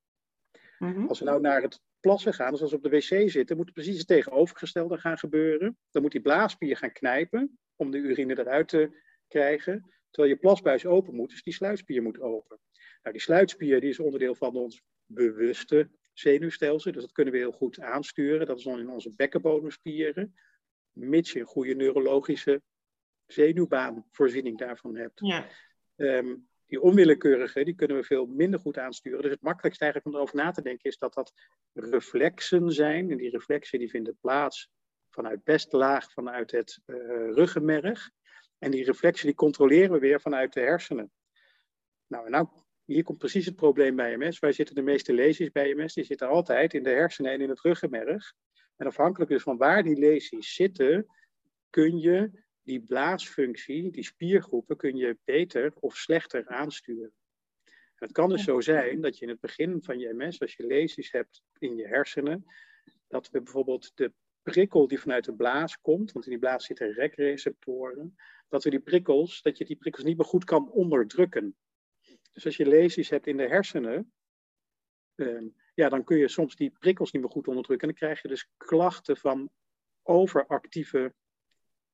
Mm 0.78 0.94
-hmm. 0.94 1.08
Als 1.08 1.20
we 1.20 1.26
nou 1.26 1.42
naar 1.42 1.62
het 1.62 1.82
plassen 2.00 2.34
gaan, 2.34 2.52
dus 2.52 2.62
als 2.62 2.72
we 2.72 2.78
op 2.78 2.84
de 2.84 2.90
wc 2.90 3.30
zitten, 3.30 3.58
moet 3.58 3.74
precies 3.74 3.98
het 3.98 4.08
tegenovergestelde 4.08 4.98
gaan 4.98 5.18
gebeuren. 5.18 5.78
Dan 5.92 6.02
moet 6.02 6.12
die 6.12 6.22
blaasspier 6.22 6.78
gaan 6.78 6.92
knijpen 6.92 7.60
om 7.76 7.92
de 7.92 7.98
urine 7.98 8.40
eruit 8.40 8.68
te 8.68 9.02
krijgen, 9.28 9.94
terwijl 10.10 10.34
je 10.34 10.40
plasbuis 10.40 10.86
open 10.86 11.16
moet, 11.16 11.30
dus 11.30 11.44
die 11.44 11.54
sluitspier 11.54 12.02
moet 12.02 12.20
open. 12.20 12.60
Nou, 13.02 13.14
die 13.14 13.22
sluitspier 13.22 13.82
die 13.82 13.90
is 13.90 14.00
onderdeel 14.00 14.36
van 14.36 14.56
ons 14.56 14.82
bewuste 15.06 15.90
zenuwstelsel, 16.14 16.92
dus 16.92 17.02
dat 17.02 17.12
kunnen 17.12 17.34
we 17.34 17.40
heel 17.40 17.52
goed 17.52 17.80
aansturen. 17.80 18.48
Dat 18.48 18.58
is 18.58 18.64
dan 18.64 18.80
in 18.80 18.90
onze 18.90 19.16
bekkenbodemspieren, 19.16 20.36
mits 20.92 21.32
je 21.32 21.40
een 21.40 21.46
goede 21.46 21.76
neurologische 21.76 22.62
zenuwbaanvoorziening 23.34 24.58
daarvan 24.58 24.96
hebt. 24.96 25.20
Ja. 25.20 25.48
Um, 25.96 26.48
die 26.70 26.82
onwillekeurige, 26.82 27.64
die 27.64 27.76
kunnen 27.76 27.98
we 27.98 28.04
veel 28.04 28.26
minder 28.26 28.60
goed 28.60 28.78
aansturen. 28.78 29.22
Dus 29.22 29.32
het 29.32 29.42
makkelijkste 29.42 29.84
eigenlijk 29.84 30.14
om 30.14 30.22
erover 30.22 30.44
na 30.44 30.52
te 30.52 30.62
denken 30.62 30.90
is 30.90 30.98
dat 30.98 31.14
dat 31.14 31.34
reflexen 31.74 32.72
zijn. 32.72 33.12
En 33.12 33.18
die 33.18 33.30
reflexen 33.30 33.80
die 33.80 33.90
vinden 33.90 34.18
plaats 34.22 34.70
vanuit 35.10 35.44
best 35.44 35.74
laag, 35.74 36.12
vanuit 36.12 36.52
het 36.52 36.82
uh, 36.86 36.98
ruggenmerg. 37.34 38.10
En 38.58 38.72
die 38.72 38.84
reflexen 38.84 39.26
die 39.26 39.36
controleren 39.36 39.92
we 39.92 40.00
weer 40.00 40.22
vanuit 40.22 40.54
de 40.54 40.60
hersenen. 40.60 41.12
Nou, 42.08 42.26
en 42.26 42.32
nou, 42.32 42.48
hier 42.86 43.04
komt 43.04 43.18
precies 43.18 43.46
het 43.46 43.56
probleem 43.56 43.96
bij 43.96 44.18
MS. 44.18 44.40
Wij 44.40 44.52
zitten 44.52 44.76
de 44.76 44.82
meeste 44.82 45.14
lesies 45.14 45.52
bij 45.52 45.74
MS, 45.74 45.94
die 45.94 46.04
zitten 46.04 46.28
altijd 46.28 46.74
in 46.74 46.84
de 46.84 46.90
hersenen 46.90 47.32
en 47.32 47.42
in 47.42 47.50
het 47.50 47.62
ruggenmerg. 47.62 48.34
En 48.78 48.88
afhankelijk 48.88 49.32
dus 49.32 49.44
van 49.44 49.58
waar 49.58 49.84
die 49.84 50.00
lesies 50.00 50.54
zitten, 50.54 51.08
kun 51.70 51.98
je 51.98 52.32
die 52.70 52.82
blaasfunctie, 52.82 53.92
die 53.92 54.04
spiergroepen, 54.04 54.78
kun 54.78 54.96
je 54.96 55.18
beter 55.24 55.74
of 55.80 55.96
slechter 55.96 56.48
aansturen. 56.48 57.14
En 57.66 58.08
het 58.08 58.12
kan 58.12 58.30
dus 58.30 58.44
zo 58.44 58.62
zijn 58.62 59.02
dat 59.02 59.18
je 59.18 59.26
in 59.26 59.32
het 59.32 59.40
begin 59.40 59.84
van 59.84 60.00
je 60.00 60.14
MS, 60.14 60.42
als 60.42 60.56
je 60.56 60.66
lesies 60.66 61.12
hebt 61.12 61.42
in 61.58 61.76
je 61.76 61.88
hersenen, 61.88 62.46
dat 63.08 63.30
we 63.30 63.42
bijvoorbeeld 63.42 63.92
de 63.96 64.14
prikkel 64.44 64.88
die 64.88 65.00
vanuit 65.00 65.26
de 65.26 65.36
blaas 65.36 65.82
komt, 65.82 66.12
want 66.12 66.26
in 66.26 66.32
die 66.32 66.40
blaas 66.40 66.66
zitten 66.66 66.94
rekreceptoren, 66.94 68.16
dat 68.50 68.64
we 68.64 68.70
die 68.70 68.80
prikkels, 68.80 69.42
dat 69.42 69.58
je 69.58 69.66
die 69.66 69.78
prikkels 69.78 70.06
niet 70.06 70.18
meer 70.18 70.26
goed 70.26 70.44
kan 70.44 70.72
onderdrukken. 70.72 71.56
Dus 72.34 72.46
als 72.46 72.58
je 72.58 72.68
lesies 72.68 73.10
hebt 73.10 73.28
in 73.28 73.38
de 73.38 73.48
hersenen, 73.48 74.14
uh, 75.16 75.48
ja, 75.74 75.90
dan 75.90 76.04
kun 76.04 76.18
je 76.18 76.28
soms 76.28 76.56
die 76.56 76.72
prikkels 76.80 77.12
niet 77.12 77.22
meer 77.22 77.32
goed 77.32 77.48
onderdrukken. 77.48 77.88
En 77.88 77.94
dan 77.94 78.08
krijg 78.08 78.22
je 78.22 78.28
dus 78.28 78.50
klachten 78.58 79.18
van 79.18 79.50
overactieve 80.04 81.14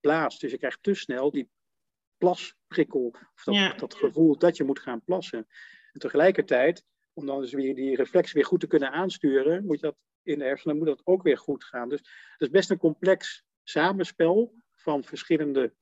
Dus 0.05 0.51
je 0.51 0.57
krijgt 0.57 0.83
te 0.83 0.93
snel 0.93 1.31
die 1.31 1.49
plasprikkel, 2.17 3.15
of 3.35 3.43
dat, 3.43 3.55
ja. 3.55 3.73
dat 3.73 3.95
gevoel 3.95 4.37
dat 4.37 4.57
je 4.57 4.63
moet 4.63 4.79
gaan 4.79 5.03
plassen. 5.03 5.47
En 5.93 5.99
tegelijkertijd, 5.99 6.85
om 7.13 7.25
dan 7.25 7.41
dus 7.41 7.53
weer 7.53 7.75
die 7.75 7.95
reflex 7.95 8.31
weer 8.31 8.45
goed 8.45 8.59
te 8.59 8.67
kunnen 8.67 8.91
aansturen, 8.91 9.65
moet 9.65 9.79
je 9.79 9.85
dat 9.85 9.97
in 10.23 10.39
de 10.39 10.45
hersenen 10.45 10.77
moet 10.77 10.87
dat 10.87 11.01
ook 11.03 11.23
weer 11.23 11.37
goed 11.37 11.63
gaan. 11.63 11.89
Dus 11.89 11.99
het 11.99 12.41
is 12.41 12.49
best 12.49 12.69
een 12.69 12.77
complex 12.77 13.43
samenspel 13.63 14.53
van 14.73 15.03
verschillende 15.03 15.73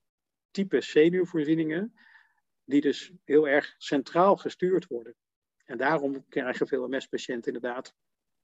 types 0.50 0.90
zenuwvoorzieningen, 0.90 1.94
die 2.64 2.80
dus 2.80 3.12
heel 3.24 3.48
erg 3.48 3.74
centraal 3.78 4.36
gestuurd 4.36 4.86
worden. 4.86 5.14
En 5.64 5.78
daarom 5.78 6.28
krijgen 6.28 6.66
veel 6.66 6.88
MS-patiënten 6.88 7.52
inderdaad 7.52 7.94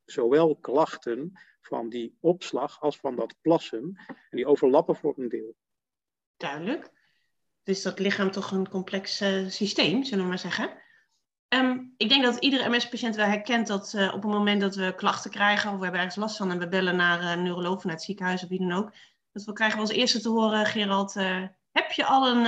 zowel 0.05 0.57
klachten 0.57 1.33
van 1.61 1.89
die 1.89 2.17
opslag 2.21 2.81
als 2.81 2.97
van 2.97 3.17
dat 3.17 3.35
plassen. 3.41 3.95
En 4.07 4.37
die 4.37 4.47
overlappen 4.47 4.97
voor 4.97 5.19
een 5.19 5.29
deel. 5.29 5.57
Duidelijk. 6.41 6.91
Dus 7.63 7.83
dat 7.83 7.99
lichaam 7.99 8.31
toch 8.31 8.51
een 8.51 8.69
complex 8.69 9.21
uh, 9.21 9.49
systeem, 9.49 10.05
zullen 10.05 10.25
we 10.25 10.29
maar 10.29 10.39
zeggen. 10.39 10.71
Um, 11.49 11.95
ik 11.97 12.09
denk 12.09 12.25
dat 12.25 12.37
iedere 12.37 12.69
MS-patiënt 12.69 13.17
wel 13.17 13.27
herkent 13.27 13.67
dat 13.67 13.93
uh, 13.97 14.07
op 14.07 14.23
het 14.23 14.33
moment 14.33 14.61
dat 14.61 14.75
we 14.75 14.95
klachten 14.95 15.31
krijgen 15.31 15.71
of 15.71 15.77
we 15.77 15.83
hebben 15.83 16.01
ergens 16.01 16.17
last 16.17 16.37
van 16.37 16.51
en 16.51 16.59
we 16.59 16.69
bellen 16.69 16.97
naar 16.97 17.23
een 17.23 17.43
neuroloog 17.43 17.81
vanuit 17.81 17.99
het 17.99 18.07
ziekenhuis 18.07 18.43
of 18.43 18.49
wie 18.49 18.59
dan 18.59 18.73
ook, 18.73 18.93
dat 19.33 19.45
we 19.45 19.53
krijgen 19.53 19.81
als 19.81 19.91
eerste 19.91 20.21
te 20.21 20.29
horen, 20.29 20.67
Gerald, 20.67 21.15
heb 21.73 21.91
je 21.93 22.05
al 22.05 22.29
een 22.29 22.47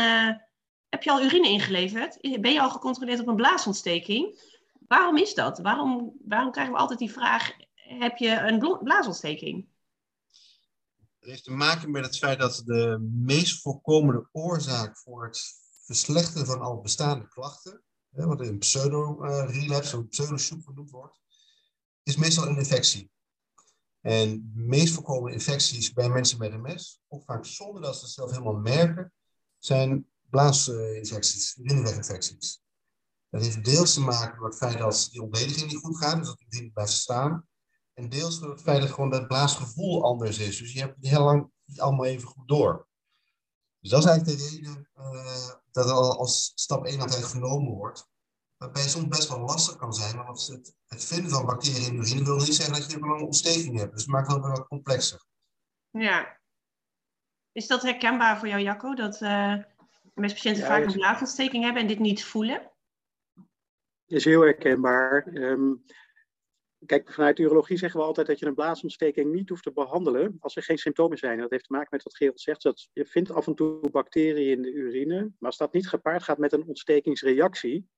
heb 0.88 1.02
je 1.02 1.10
al 1.10 1.22
urine 1.22 1.48
ingeleverd? 1.48 2.40
Ben 2.40 2.52
je 2.52 2.60
al 2.60 2.70
gecontroleerd 2.70 3.20
op 3.20 3.26
een 3.26 3.36
blaasontsteking? 3.36 4.40
Waarom 4.88 5.16
is 5.16 5.34
dat? 5.34 5.58
Waarom, 5.58 6.12
waarom 6.24 6.50
krijgen 6.50 6.74
we 6.74 6.80
altijd 6.80 6.98
die 6.98 7.12
vraag, 7.12 7.52
heb 7.74 8.16
je 8.16 8.30
een 8.30 8.78
blaasontsteking? 8.82 9.66
Het 11.22 11.30
heeft 11.30 11.44
te 11.44 11.50
maken 11.50 11.90
met 11.90 12.04
het 12.04 12.18
feit 12.18 12.38
dat 12.38 12.62
de 12.64 13.10
meest 13.12 13.60
voorkomende 13.60 14.28
oorzaak 14.32 14.98
voor 14.98 15.24
het 15.24 15.40
verslechteren 15.84 16.46
van 16.46 16.60
al 16.60 16.80
bestaande 16.80 17.28
klachten, 17.28 17.82
hè, 18.10 18.26
wat 18.26 18.40
een 18.40 18.58
pseudo-relapse, 18.58 19.96
uh, 19.96 20.08
pseudo-soep 20.08 20.64
genoemd 20.64 20.90
wordt, 20.90 21.20
is 22.02 22.16
meestal 22.16 22.46
een 22.46 22.56
infectie. 22.56 23.10
En 24.00 24.52
de 24.54 24.60
meest 24.60 24.94
voorkomende 24.94 25.36
infecties 25.36 25.92
bij 25.92 26.08
mensen 26.08 26.38
met 26.38 26.62
MS, 26.62 27.00
ook 27.08 27.24
vaak 27.24 27.44
zonder 27.44 27.82
dat 27.82 27.96
ze 27.96 28.04
het 28.04 28.12
zelf 28.12 28.30
helemaal 28.30 28.60
merken, 28.60 29.12
zijn 29.58 30.06
blaasinfecties, 30.30 31.56
urineweginfecties. 31.56 32.60
Dat 33.30 33.42
heeft 33.42 33.64
deels 33.64 33.94
te 33.94 34.00
maken 34.00 34.42
met 34.42 34.52
het 34.52 34.62
feit 34.62 34.78
dat 34.78 35.08
die 35.10 35.22
ontlediging 35.22 35.70
niet 35.70 35.80
goed 35.80 35.96
gaat, 35.96 36.16
dus 36.16 36.26
dat 36.26 36.38
die 36.38 36.46
urine 36.48 36.72
blijft 36.72 36.92
staan. 36.92 37.46
En 38.02 38.08
deels 38.08 38.40
door 38.40 38.50
het 38.50 38.62
feit 38.62 38.80
dat 38.80 38.90
gewoon 38.90 39.10
dat 39.10 39.26
blaasgevoel 39.26 40.04
anders 40.04 40.38
is. 40.38 40.58
Dus 40.58 40.72
je 40.72 40.78
hebt 40.78 40.96
het 40.96 41.08
heel 41.08 41.24
lang 41.24 41.50
niet 41.64 41.80
allemaal 41.80 42.04
even 42.04 42.28
goed 42.28 42.48
door. 42.48 42.88
Dus 43.78 43.90
dat 43.90 44.02
is 44.02 44.08
eigenlijk 44.08 44.38
de 44.38 44.44
reden 44.44 44.90
dat 45.70 45.86
er 45.86 45.92
al 45.92 46.18
als 46.18 46.52
stap 46.54 46.86
1 46.86 47.00
altijd 47.00 47.24
genomen 47.24 47.72
wordt. 47.72 48.10
Waarbij 48.56 48.82
het 48.82 48.90
soms 48.90 49.08
best 49.08 49.28
wel 49.28 49.40
lastig 49.40 49.76
kan 49.76 49.92
zijn, 49.92 50.16
want 50.16 50.46
het, 50.46 50.74
het 50.86 51.04
vinden 51.04 51.30
van 51.30 51.46
bacteriën 51.46 51.86
in 51.86 52.00
de 52.00 52.08
urine 52.08 52.24
wil 52.24 52.36
niet 52.36 52.54
zeggen 52.54 52.74
dat 52.74 52.90
je 52.90 52.96
een 52.96 53.22
ontsteking 53.22 53.78
hebt. 53.78 53.92
Dus 53.92 54.02
het 54.02 54.10
maakt 54.10 54.32
het 54.32 54.40
wel 54.40 54.50
wat 54.50 54.68
complexer. 54.68 55.24
Ja. 55.90 56.40
Is 57.52 57.66
dat 57.66 57.82
herkenbaar 57.82 58.38
voor 58.38 58.48
jou, 58.48 58.62
Jacco? 58.62 58.94
Dat 58.94 59.20
uh, 59.20 59.54
MS-patiënten 60.14 60.66
vaak 60.66 60.84
een 60.84 60.92
blaasontsteking 60.92 61.64
hebben 61.64 61.82
en 61.82 61.88
dit 61.88 61.98
niet 61.98 62.24
voelen? 62.24 62.70
Is 64.06 64.24
heel 64.24 64.40
herkenbaar. 64.40 65.26
Um, 65.26 65.84
kijk, 66.86 67.12
vanuit 67.12 67.38
urologie 67.38 67.76
zeggen 67.76 68.00
we 68.00 68.06
altijd 68.06 68.26
dat 68.26 68.38
je 68.38 68.46
een 68.46 68.54
blaasontsteking 68.54 69.32
niet 69.32 69.48
hoeft 69.48 69.62
te 69.62 69.72
behandelen 69.72 70.36
als 70.38 70.56
er 70.56 70.62
geen 70.62 70.78
symptomen 70.78 71.18
zijn. 71.18 71.38
dat 71.38 71.50
heeft 71.50 71.64
te 71.64 71.72
maken 71.72 71.88
met 71.90 72.02
wat 72.02 72.16
Gerald 72.16 72.40
zegt. 72.40 72.62
Dat 72.62 72.88
je 72.92 73.06
vindt 73.06 73.30
af 73.30 73.46
en 73.46 73.54
toe 73.54 73.90
bacteriën 73.90 74.50
in 74.50 74.62
de 74.62 74.72
urine, 74.72 75.20
maar 75.20 75.50
als 75.50 75.56
dat 75.56 75.72
niet 75.72 75.88
gepaard 75.88 76.22
gaat 76.22 76.38
met 76.38 76.52
een 76.52 76.66
ontstekingsreactie, 76.66 77.88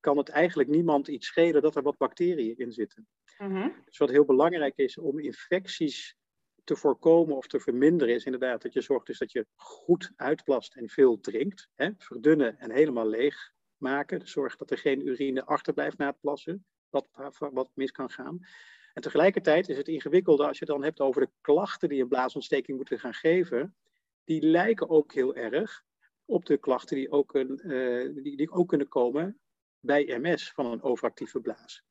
kan 0.00 0.16
het 0.16 0.28
eigenlijk 0.28 0.68
niemand 0.68 1.08
iets 1.08 1.26
schelen 1.26 1.62
dat 1.62 1.76
er 1.76 1.82
wat 1.82 1.96
bacteriën 1.96 2.56
in 2.56 2.72
zitten. 2.72 3.08
Mhm. 3.38 3.68
Dus 3.84 3.98
wat 3.98 4.10
heel 4.10 4.24
belangrijk 4.24 4.76
is 4.76 4.98
om 4.98 5.18
infecties 5.18 6.16
te 6.64 6.76
voorkomen 6.76 7.36
of 7.36 7.46
te 7.46 7.60
verminderen, 7.60 8.14
is 8.14 8.24
inderdaad 8.24 8.62
dat 8.62 8.72
je 8.72 8.80
zorgt 8.80 9.06
dus 9.06 9.18
dat 9.18 9.32
je 9.32 9.46
goed 9.54 10.12
uitplast 10.16 10.74
en 10.74 10.88
veel 10.88 11.20
drinkt. 11.20 11.68
Hè? 11.74 11.90
Verdunnen 11.98 12.58
en 12.58 12.70
helemaal 12.70 13.06
leeg 13.06 13.52
maken. 13.76 14.18
Dus 14.18 14.30
zorg 14.30 14.56
dat 14.56 14.70
er 14.70 14.78
geen 14.78 15.06
urine 15.06 15.44
achterblijft 15.44 15.98
na 15.98 16.06
het 16.06 16.20
plassen, 16.20 16.66
wat, 16.90 17.08
wat 17.38 17.70
mis 17.74 17.90
kan 17.90 18.10
gaan. 18.10 18.46
En 18.94 19.02
tegelijkertijd 19.02 19.68
is 19.68 19.76
het 19.76 19.88
ingewikkelde 19.88 20.46
als 20.46 20.58
je 20.58 20.64
het 20.64 20.74
dan 20.74 20.84
hebt 20.84 21.00
over 21.00 21.20
de 21.20 21.30
klachten 21.40 21.88
die 21.88 22.02
een 22.02 22.08
blaasontsteking 22.08 22.76
moeten 22.76 22.98
gaan 22.98 23.14
geven. 23.14 23.76
Die 24.24 24.42
lijken 24.42 24.88
ook 24.88 25.12
heel 25.12 25.34
erg 25.34 25.84
op 26.24 26.46
de 26.46 26.56
klachten 26.56 26.96
die 26.96 27.10
ook, 27.10 27.34
een, 27.34 27.60
uh, 27.64 28.22
die, 28.22 28.36
die 28.36 28.50
ook 28.50 28.68
kunnen 28.68 28.88
komen 28.88 29.40
bij 29.80 30.18
MS 30.18 30.52
van 30.52 30.66
een 30.66 30.82
overactieve 30.82 31.40
blaas. 31.40 31.84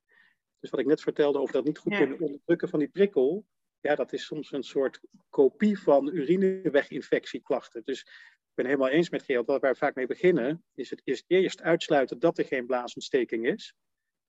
Dus 0.59 0.69
wat 0.69 0.79
ik 0.79 0.85
net 0.85 1.01
vertelde 1.01 1.39
over 1.39 1.53
dat 1.53 1.65
niet 1.65 1.77
goed 1.77 1.95
kunnen 1.95 2.19
onderdrukken 2.19 2.69
van 2.69 2.79
die 2.79 2.87
prikkel, 2.87 3.45
ja, 3.79 3.95
dat 3.95 4.13
is 4.13 4.25
soms 4.25 4.51
een 4.51 4.63
soort 4.63 4.99
kopie 5.29 5.79
van 5.79 6.07
urineweginfectieklachten. 6.07 7.81
Dus 7.85 8.01
ik 8.01 8.53
ben 8.53 8.65
helemaal 8.65 8.89
eens 8.89 9.09
met 9.09 9.23
Gerald, 9.23 9.45
waar 9.47 9.59
we 9.59 9.75
vaak 9.75 9.95
mee 9.95 10.07
beginnen, 10.07 10.63
is 10.73 10.89
het 10.89 11.01
is 11.03 11.23
eerst 11.27 11.61
uitsluiten 11.61 12.19
dat 12.19 12.37
er 12.37 12.45
geen 12.45 12.65
blaasontsteking 12.65 13.47
is. 13.47 13.75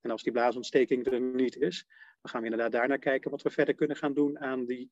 En 0.01 0.11
als 0.11 0.23
die 0.23 0.33
blaasontsteking 0.33 1.07
er 1.07 1.21
niet 1.21 1.57
is, 1.57 1.87
dan 2.21 2.31
gaan 2.31 2.41
we 2.41 2.47
inderdaad 2.47 2.73
daarnaar 2.73 2.99
kijken 2.99 3.31
wat 3.31 3.43
we 3.43 3.51
verder 3.51 3.75
kunnen 3.75 3.97
gaan 3.97 4.15
doen 4.15 4.39
aan 4.39 4.65
die 4.65 4.91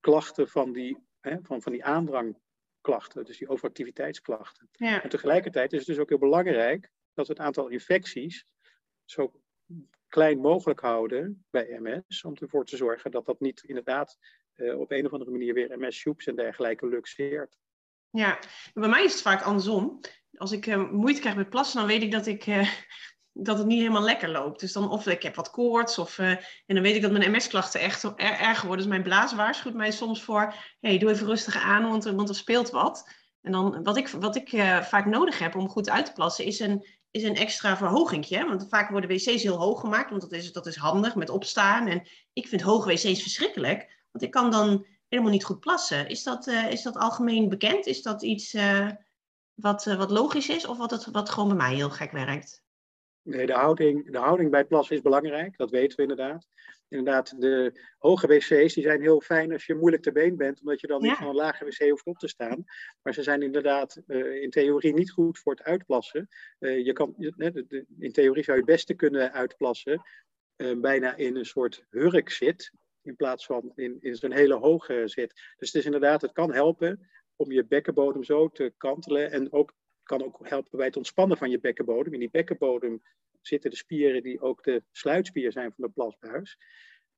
klachten 0.00 0.48
van 0.48 0.72
die, 0.72 0.98
hè, 1.20 1.36
van, 1.42 1.62
van 1.62 1.72
die 1.72 1.84
aandrangklachten, 1.84 3.24
dus 3.24 3.38
die 3.38 3.48
overactiviteitsklachten. 3.48 4.68
Ja. 4.72 5.02
En 5.02 5.08
tegelijkertijd 5.08 5.72
is 5.72 5.78
het 5.78 5.88
dus 5.88 5.98
ook 5.98 6.08
heel 6.08 6.18
belangrijk 6.18 6.90
dat 7.14 7.26
we 7.26 7.32
het 7.32 7.42
aantal 7.42 7.68
infecties 7.68 8.46
zo 9.04 9.40
klein 10.08 10.38
mogelijk 10.38 10.80
houden 10.80 11.44
bij 11.50 11.78
MS, 11.80 12.24
om 12.24 12.34
ervoor 12.34 12.64
te 12.64 12.76
zorgen 12.76 13.10
dat 13.10 13.26
dat 13.26 13.40
niet 13.40 13.62
inderdaad 13.62 14.18
uh, 14.54 14.78
op 14.78 14.90
een 14.90 15.06
of 15.06 15.12
andere 15.12 15.30
manier 15.30 15.54
weer 15.54 15.78
MS-soeps 15.78 16.26
en 16.26 16.36
dergelijke 16.36 16.86
luxeert. 16.86 17.58
Ja, 18.10 18.38
bij 18.74 18.88
mij 18.88 19.04
is 19.04 19.12
het 19.12 19.22
vaak 19.22 19.42
andersom. 19.42 20.00
Als 20.36 20.52
ik 20.52 20.66
uh, 20.66 20.90
moeite 20.90 21.20
krijg 21.20 21.36
met 21.36 21.50
plassen, 21.50 21.78
dan 21.78 21.88
weet 21.88 22.02
ik 22.02 22.10
dat, 22.10 22.26
ik, 22.26 22.46
uh, 22.46 22.68
dat 23.34 23.58
het 23.58 23.66
niet 23.66 23.78
helemaal 23.78 24.02
lekker 24.02 24.28
loopt. 24.28 24.60
Dus 24.60 24.72
dan 24.72 24.90
of 24.90 25.06
ik 25.06 25.22
heb 25.22 25.34
wat 25.34 25.50
koorts, 25.50 25.98
of, 25.98 26.18
en 26.18 26.38
dan 26.66 26.82
weet 26.82 26.96
ik 26.96 27.02
dat 27.02 27.12
mijn 27.12 27.30
MS-klachten 27.30 27.80
echt 27.80 28.02
er, 28.02 28.16
erger 28.16 28.66
worden. 28.66 28.84
Dus 28.84 28.94
mijn 28.94 29.02
blaas 29.02 29.34
waarschuwt 29.34 29.74
mij 29.74 29.90
soms 29.90 30.22
voor, 30.22 30.54
hey, 30.80 30.98
doe 30.98 31.10
even 31.10 31.26
rustig 31.26 31.56
aan, 31.56 31.82
want, 31.82 32.04
want 32.04 32.28
er 32.28 32.34
speelt 32.34 32.70
wat. 32.70 33.10
En 33.40 33.52
dan, 33.52 33.82
wat 33.82 33.96
ik, 33.96 34.08
wat 34.08 34.36
ik 34.36 34.48
vaak 34.82 35.06
nodig 35.06 35.38
heb 35.38 35.54
om 35.54 35.68
goed 35.68 35.90
uit 35.90 36.06
te 36.06 36.12
plassen, 36.12 36.44
is 36.44 36.60
een 36.60 36.86
is 37.14 37.22
een 37.22 37.36
extra 37.36 37.76
verhoging. 37.76 38.28
Want 38.28 38.66
vaak 38.68 38.90
worden 38.90 39.10
wc's 39.10 39.42
heel 39.42 39.56
hoog 39.56 39.80
gemaakt, 39.80 40.10
want 40.10 40.22
dat 40.22 40.32
is, 40.32 40.52
dat 40.52 40.66
is 40.66 40.76
handig 40.76 41.14
met 41.14 41.28
opstaan. 41.28 41.86
En 41.86 42.08
ik 42.32 42.48
vind 42.48 42.62
hoge 42.62 42.88
wc's 42.88 43.22
verschrikkelijk, 43.22 44.06
want 44.10 44.24
ik 44.24 44.30
kan 44.30 44.50
dan 44.50 44.86
helemaal 45.08 45.32
niet 45.32 45.44
goed 45.44 45.60
plassen. 45.60 46.08
Is 46.08 46.22
dat, 46.22 46.46
uh, 46.46 46.70
is 46.70 46.82
dat 46.82 46.96
algemeen 46.96 47.48
bekend? 47.48 47.86
Is 47.86 48.02
dat 48.02 48.22
iets 48.22 48.56
wat, 49.54 49.84
wat 49.84 50.10
logisch 50.10 50.48
is 50.48 50.66
of 50.66 50.78
wat, 50.78 50.90
het, 50.90 51.04
wat 51.04 51.30
gewoon 51.30 51.48
bij 51.48 51.56
mij 51.56 51.74
heel 51.74 51.90
gek 51.90 52.12
werkt? 52.12 52.63
Nee, 53.24 53.46
de 53.46 53.52
houding, 53.52 54.10
de 54.10 54.18
houding 54.18 54.50
bij 54.50 54.64
plassen 54.64 54.96
is 54.96 55.02
belangrijk, 55.02 55.56
dat 55.56 55.70
weten 55.70 55.96
we 55.96 56.02
inderdaad 56.02 56.46
inderdaad, 56.94 57.40
de 57.40 57.80
hoge 57.98 58.26
wc's 58.26 58.74
die 58.74 58.82
zijn 58.82 59.00
heel 59.00 59.20
fijn 59.20 59.52
als 59.52 59.66
je 59.66 59.74
moeilijk 59.74 60.02
te 60.02 60.12
been 60.12 60.36
bent, 60.36 60.60
omdat 60.60 60.80
je 60.80 60.86
dan 60.86 61.02
niet 61.02 61.16
van 61.16 61.28
een 61.28 61.34
lage 61.34 61.64
wc 61.64 61.88
hoeft 61.90 62.06
op 62.06 62.18
te 62.18 62.28
staan. 62.28 62.64
Maar 63.02 63.14
ze 63.14 63.22
zijn 63.22 63.42
inderdaad 63.42 64.02
uh, 64.06 64.42
in 64.42 64.50
theorie 64.50 64.94
niet 64.94 65.10
goed 65.10 65.38
voor 65.38 65.52
het 65.52 65.62
uitplassen. 65.62 66.28
Uh, 66.58 66.84
je 66.84 66.92
kan, 66.92 67.14
in 67.98 68.12
theorie 68.12 68.44
zou 68.44 68.56
je 68.56 68.62
het 68.62 68.72
beste 68.72 68.94
kunnen 68.94 69.32
uitplassen 69.32 70.02
uh, 70.56 70.80
bijna 70.80 71.16
in 71.16 71.36
een 71.36 71.46
soort 71.46 71.84
hurk 71.90 72.30
zit, 72.30 72.72
in 73.02 73.16
plaats 73.16 73.46
van 73.46 73.72
in, 73.74 73.96
in 74.00 74.16
zo'n 74.16 74.32
hele 74.32 74.54
hoge 74.54 75.02
zit. 75.04 75.32
Dus 75.56 75.72
het 75.72 75.74
is 75.74 75.84
inderdaad, 75.84 76.22
het 76.22 76.32
kan 76.32 76.52
helpen 76.52 77.08
om 77.36 77.52
je 77.52 77.64
bekkenbodem 77.64 78.24
zo 78.24 78.48
te 78.48 78.72
kantelen 78.76 79.30
en 79.30 79.52
ook 79.52 79.74
kan 80.04 80.24
ook 80.24 80.48
helpen 80.48 80.76
bij 80.76 80.86
het 80.86 80.96
ontspannen 80.96 81.36
van 81.36 81.50
je 81.50 81.60
bekkenbodem. 81.60 82.12
In 82.12 82.20
die 82.20 82.30
bekkenbodem 82.30 83.02
zitten 83.40 83.70
de 83.70 83.76
spieren 83.76 84.22
die 84.22 84.40
ook 84.40 84.62
de 84.62 84.82
sluitspier 84.90 85.52
zijn 85.52 85.72
van 85.72 85.84
de 85.84 85.90
plasbuis. 85.90 86.58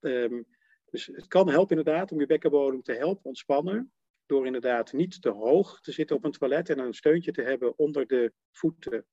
Um, 0.01 0.47
dus 0.91 1.07
het 1.07 1.27
kan 1.27 1.49
helpen 1.49 1.77
inderdaad 1.77 2.13
om 2.13 2.21
je 2.21 2.27
bekkenbodem 2.27 2.83
te 2.83 2.93
helpen 2.93 3.25
ontspannen. 3.25 3.93
Door 4.27 4.47
inderdaad 4.47 4.93
niet 4.93 5.23
te 5.23 5.29
hoog 5.29 5.81
te 5.81 5.93
zitten 5.93 6.17
op 6.17 6.25
een 6.25 6.33
toilet 6.33 6.71
en 6.71 6.79
een 6.79 6.95
steuntje 6.95 7.33
te 7.33 7.43
hebben 7.43 7.79
onder 7.79 8.07
de 8.07 8.33
voeten. 8.51 9.07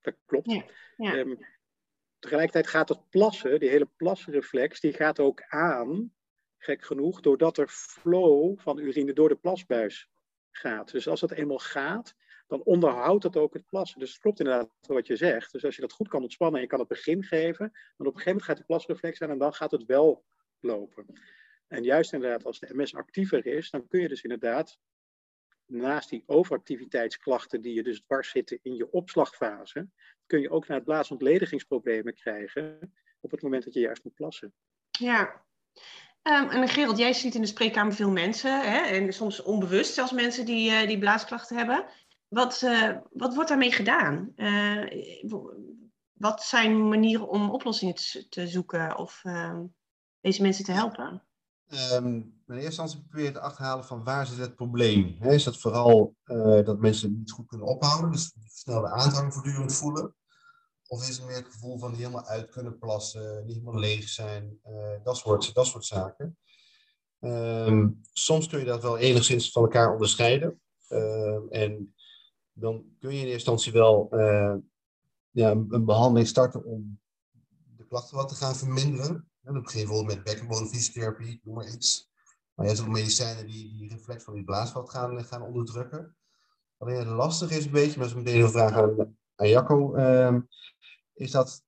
Dat 0.00 0.14
klopt. 0.26 0.50
Ja, 0.50 0.64
ja. 0.96 1.16
Um, 1.16 1.38
tegelijkertijd 2.18 2.66
gaat 2.66 2.88
het 2.88 3.08
plassen, 3.10 3.60
die 3.60 3.68
hele 3.68 3.88
plasreflex, 3.96 4.80
die 4.80 4.92
gaat 4.92 5.20
ook 5.20 5.42
aan, 5.42 6.14
gek 6.58 6.82
genoeg, 6.82 7.20
doordat 7.20 7.58
er 7.58 7.68
flow 7.68 8.58
van 8.58 8.78
urine 8.78 9.12
door 9.12 9.28
de 9.28 9.36
plasbuis 9.36 10.08
gaat. 10.50 10.90
Dus 10.90 11.08
als 11.08 11.20
het 11.20 11.30
eenmaal 11.30 11.58
gaat, 11.58 12.14
dan 12.50 12.62
onderhoudt 12.62 13.24
het 13.24 13.36
ook 13.36 13.54
het 13.54 13.66
plassen. 13.66 14.00
Dus 14.00 14.10
het 14.10 14.20
klopt 14.20 14.38
inderdaad 14.38 14.70
wat 14.80 15.06
je 15.06 15.16
zegt. 15.16 15.52
Dus 15.52 15.64
als 15.64 15.74
je 15.74 15.80
dat 15.80 15.92
goed 15.92 16.08
kan 16.08 16.22
ontspannen 16.22 16.56
en 16.56 16.62
je 16.62 16.70
kan 16.70 16.78
het 16.78 16.88
begin 16.88 17.24
geven, 17.24 17.70
dan 17.96 18.06
op 18.06 18.14
een 18.14 18.20
gegeven 18.20 18.30
moment 18.30 18.44
gaat 18.44 18.56
de 18.56 18.64
plasreflex 18.64 19.22
aan 19.22 19.30
en 19.30 19.38
dan 19.38 19.54
gaat 19.54 19.70
het 19.70 19.84
wel 19.84 20.24
lopen. 20.60 21.06
En 21.66 21.82
juist 21.82 22.12
inderdaad, 22.12 22.44
als 22.44 22.58
de 22.58 22.74
MS 22.74 22.94
actiever 22.94 23.46
is, 23.46 23.70
dan 23.70 23.88
kun 23.88 24.00
je 24.00 24.08
dus 24.08 24.22
inderdaad 24.22 24.78
naast 25.66 26.10
die 26.10 26.22
overactiviteitsklachten 26.26 27.60
die 27.60 27.74
je 27.74 27.82
dus 27.82 28.00
dwars 28.00 28.30
zitten 28.30 28.58
in 28.62 28.74
je 28.74 28.90
opslagfase, 28.90 29.88
kun 30.26 30.40
je 30.40 30.50
ook 30.50 30.66
naar 30.66 30.76
het 30.76 30.86
blaasontledigingsproblemen 30.86 32.14
krijgen 32.14 32.92
op 33.20 33.30
het 33.30 33.42
moment 33.42 33.64
dat 33.64 33.74
je 33.74 33.80
juist 33.80 34.04
moet 34.04 34.14
plassen. 34.14 34.52
Ja. 34.90 35.44
Um, 36.22 36.48
en 36.48 36.68
Gerald, 36.68 36.98
jij 36.98 37.12
ziet 37.12 37.34
in 37.34 37.40
de 37.40 37.46
spreekkamer 37.46 37.94
veel 37.94 38.10
mensen, 38.10 38.70
hè, 38.70 38.78
en 38.78 39.12
soms 39.12 39.42
onbewust 39.42 39.94
zelfs 39.94 40.12
mensen 40.12 40.44
die, 40.44 40.70
uh, 40.70 40.86
die 40.86 40.98
blaasklachten 40.98 41.56
hebben. 41.56 41.86
Wat, 42.30 42.62
uh, 42.62 42.96
wat 43.12 43.34
wordt 43.34 43.48
daarmee 43.48 43.72
gedaan? 43.72 44.32
Uh, 44.36 45.52
wat 46.12 46.42
zijn 46.42 46.88
manieren 46.88 47.28
om 47.28 47.50
oplossingen 47.50 47.94
te, 47.94 48.26
te 48.28 48.46
zoeken 48.46 48.96
of 48.96 49.20
uh, 49.24 49.60
deze 50.20 50.42
mensen 50.42 50.64
te 50.64 50.72
helpen? 50.72 51.22
Um, 51.92 52.14
in 52.46 52.54
eerste 52.54 52.64
instantie 52.64 53.00
probeer 53.00 53.24
je 53.24 53.32
te 53.32 53.40
achterhalen 53.40 53.84
van 53.84 54.04
waar 54.04 54.26
zit 54.26 54.38
het 54.38 54.54
probleem. 54.54 55.16
He, 55.18 55.32
is 55.34 55.44
dat 55.44 55.58
vooral 55.58 56.14
dat 56.64 56.78
mensen 56.78 57.18
niet 57.18 57.30
goed 57.30 57.46
kunnen 57.46 57.66
ophouden, 57.66 58.10
dus 58.10 58.34
snel 58.46 58.80
de 58.80 58.90
aandrang 58.90 59.32
voortdurend 59.32 59.74
voelen? 59.74 60.14
Of 60.86 61.08
is 61.08 61.16
het 61.16 61.26
meer 61.26 61.36
het 61.36 61.52
gevoel 61.52 61.78
van 61.78 61.94
helemaal 61.94 62.24
uit 62.24 62.50
kunnen 62.50 62.78
plassen, 62.78 63.44
niet 63.46 63.56
helemaal 63.56 63.80
leeg 63.80 64.08
zijn, 64.08 64.60
dat, 65.02 65.16
soort, 65.16 65.54
dat 65.54 65.66
soort 65.66 65.84
zaken? 65.84 66.38
Um, 67.20 68.00
soms 68.12 68.48
kun 68.48 68.58
je 68.58 68.64
dat 68.64 68.82
wel 68.82 68.98
enigszins 68.98 69.50
van 69.50 69.62
elkaar 69.62 69.92
onderscheiden. 69.92 70.60
En 71.50 71.94
dan 72.52 72.84
kun 72.98 73.10
je 73.10 73.20
in 73.20 73.26
eerste 73.26 73.32
instantie 73.32 73.72
wel 73.72 74.08
uh, 74.12 74.54
ja, 75.30 75.50
een 75.50 75.84
behandeling 75.84 76.28
starten 76.28 76.64
om 76.64 77.00
de 77.76 77.86
klachten 77.86 78.16
wat 78.16 78.28
te 78.28 78.34
gaan 78.34 78.56
verminderen. 78.56 79.28
En 79.42 79.52
dan 79.52 79.62
begin 79.62 79.80
je 79.80 79.86
bijvoorbeeld 79.86 80.16
met 80.16 80.24
bekkenbodemfysiotherapie, 80.24 81.40
noem 81.44 81.54
maar 81.54 81.68
iets. 81.68 82.10
Maar 82.54 82.66
je 82.66 82.72
hebt 82.72 82.86
ook 82.86 82.92
medicijnen 82.94 83.46
die 83.46 83.76
die 83.78 83.88
reflex 83.88 84.24
van 84.24 84.34
die 84.34 84.44
blaasveld 84.44 84.90
gaan, 84.90 85.24
gaan 85.24 85.42
onderdrukken. 85.42 86.16
Alleen 86.78 86.98
het 86.98 87.06
lastige 87.06 87.56
is 87.56 87.64
een 87.64 87.70
beetje, 87.70 87.98
maar 87.98 88.08
dat 88.08 88.16
is 88.16 88.22
meteen 88.22 88.42
een 88.42 88.50
vraag 88.50 88.72
aan, 88.72 89.16
Jacco, 89.48 89.96
uh, 89.96 90.36
is 91.14 91.30
dat 91.30 91.64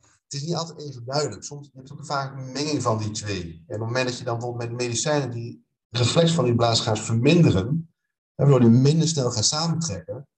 het 0.00 0.34
is 0.34 0.42
niet 0.42 0.54
altijd 0.54 0.80
even 0.80 1.04
duidelijk. 1.04 1.44
Soms 1.44 1.70
heb 1.74 1.86
je 1.86 1.92
ook 1.92 2.06
vaak 2.06 2.38
een 2.38 2.52
menging 2.52 2.82
van 2.82 2.98
die 2.98 3.10
twee. 3.10 3.42
En 3.42 3.62
op 3.62 3.66
het 3.68 3.78
moment 3.78 4.08
dat 4.08 4.18
je 4.18 4.24
dan 4.24 4.38
bijvoorbeeld 4.38 4.70
met 4.70 4.80
medicijnen 4.80 5.30
die 5.30 5.66
reflex 5.90 6.32
van 6.32 6.44
die 6.44 6.54
blaas 6.54 6.80
gaat 6.80 6.98
verminderen, 6.98 7.94
waardoor 8.36 8.60
die 8.60 8.68
minder 8.68 9.08
snel 9.08 9.30
gaan 9.30 9.44
samentrekken, 9.44 10.28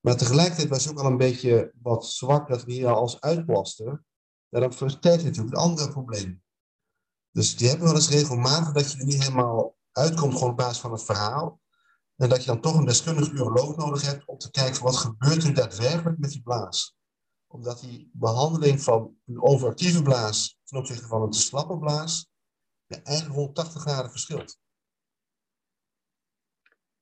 maar 0.00 0.16
tegelijkertijd 0.16 0.68
was 0.68 0.84
het 0.84 0.92
ook 0.92 1.04
al 1.04 1.10
een 1.10 1.16
beetje 1.16 1.72
wat 1.82 2.06
zwak 2.06 2.48
dat 2.48 2.64
we 2.64 2.72
hier 2.72 2.88
als 2.88 3.20
uitplasten. 3.20 4.06
En 4.48 4.60
dan 4.60 4.72
versterkt 4.72 5.24
natuurlijk 5.24 5.54
het 5.54 5.64
andere 5.64 5.90
probleem. 5.90 6.42
Dus 7.30 7.56
die 7.56 7.68
hebben 7.68 7.86
wel 7.86 7.96
eens 7.96 8.08
regelmatig 8.08 8.72
dat 8.72 8.92
je 8.92 8.98
er 8.98 9.04
niet 9.04 9.22
helemaal 9.22 9.76
uitkomt, 9.92 10.32
gewoon 10.32 10.50
op 10.50 10.56
basis 10.56 10.78
van 10.78 10.92
het 10.92 11.04
verhaal. 11.04 11.60
En 12.16 12.28
dat 12.28 12.40
je 12.40 12.46
dan 12.46 12.60
toch 12.60 12.74
een 12.74 12.84
deskundige 12.84 13.32
uroloog 13.32 13.76
nodig 13.76 14.02
hebt 14.02 14.26
om 14.26 14.38
te 14.38 14.50
kijken 14.50 14.82
wat 14.82 14.96
gebeurt 14.96 15.44
er 15.44 15.54
daadwerkelijk 15.54 16.18
met 16.18 16.30
die 16.30 16.42
blaas. 16.42 16.96
Omdat 17.46 17.80
die 17.80 18.10
behandeling 18.12 18.82
van 18.82 19.16
een 19.26 19.42
overactieve 19.42 20.02
blaas 20.02 20.58
ten 20.64 20.78
opzichte 20.78 21.06
van 21.06 21.22
een 21.22 21.30
te 21.30 21.38
slappe 21.38 21.78
blaas 21.78 22.30
ja, 22.86 23.02
eigenlijk 23.02 23.34
180 23.34 23.82
graden 23.82 24.10
verschilt. 24.10 24.58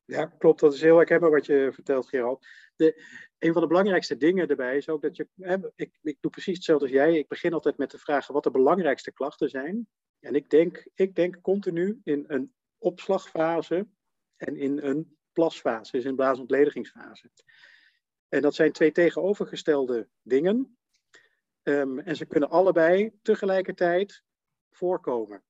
Ja, 0.07 0.25
klopt. 0.25 0.61
Dat 0.61 0.75
is 0.75 0.81
heel 0.81 0.97
herkenbaar 0.97 1.31
wat 1.31 1.47
je 1.47 1.71
vertelt, 1.73 2.09
Gerald. 2.09 2.47
De, 2.77 3.03
een 3.39 3.53
van 3.53 3.63
de 3.63 3.69
belangrijkste 3.69 4.17
dingen 4.17 4.49
erbij 4.49 4.77
is 4.77 4.89
ook 4.89 5.03
dat 5.03 5.17
je. 5.17 5.29
Hè, 5.37 5.57
ik, 5.75 5.99
ik 6.03 6.17
doe 6.21 6.31
precies 6.31 6.55
hetzelfde 6.55 6.85
als 6.85 6.95
jij. 6.95 7.19
Ik 7.19 7.29
begin 7.29 7.53
altijd 7.53 7.77
met 7.77 7.91
de 7.91 7.99
vragen 7.99 8.35
wat 8.35 8.43
de 8.43 8.51
belangrijkste 8.51 9.13
klachten 9.13 9.49
zijn. 9.49 9.89
En 10.21 10.35
ik 10.35 10.51
denk, 10.51 10.89
ik 10.95 11.15
denk 11.15 11.41
continu 11.41 12.01
in 12.05 12.25
een 12.27 12.55
opslagfase 12.79 13.89
en 14.37 14.57
in 14.57 14.79
een 14.83 15.17
plasfase, 15.33 15.93
dus 15.93 16.03
in 16.03 16.11
een 16.11 16.17
blaasonttledigingsfase. 16.17 17.31
En 18.29 18.43
dat 18.43 18.55
zijn 18.55 18.73
twee 18.73 18.93
tegenovergestelde 18.93 20.09
dingen. 20.23 20.79
Um, 21.63 21.99
en 21.99 22.17
ze 22.17 22.27
kunnen 22.27 22.51
allebei 22.51 23.13
tegelijkertijd 23.23 24.23
voorkomen. 24.71 25.45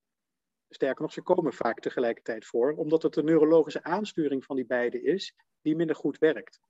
Sterker 0.69 1.03
nog, 1.03 1.13
ze 1.13 1.23
komen 1.23 1.53
vaak 1.53 1.81
tegelijkertijd 1.81 2.47
voor, 2.47 2.73
omdat 2.73 3.03
het 3.03 3.15
de 3.15 3.23
neurologische 3.23 3.83
aansturing 3.83 4.45
van 4.45 4.57
die 4.57 4.67
beide 4.67 5.03
is 5.03 5.35
die 5.61 5.77
minder 5.77 5.97
goed 5.97 6.19
werkt. 6.19 6.61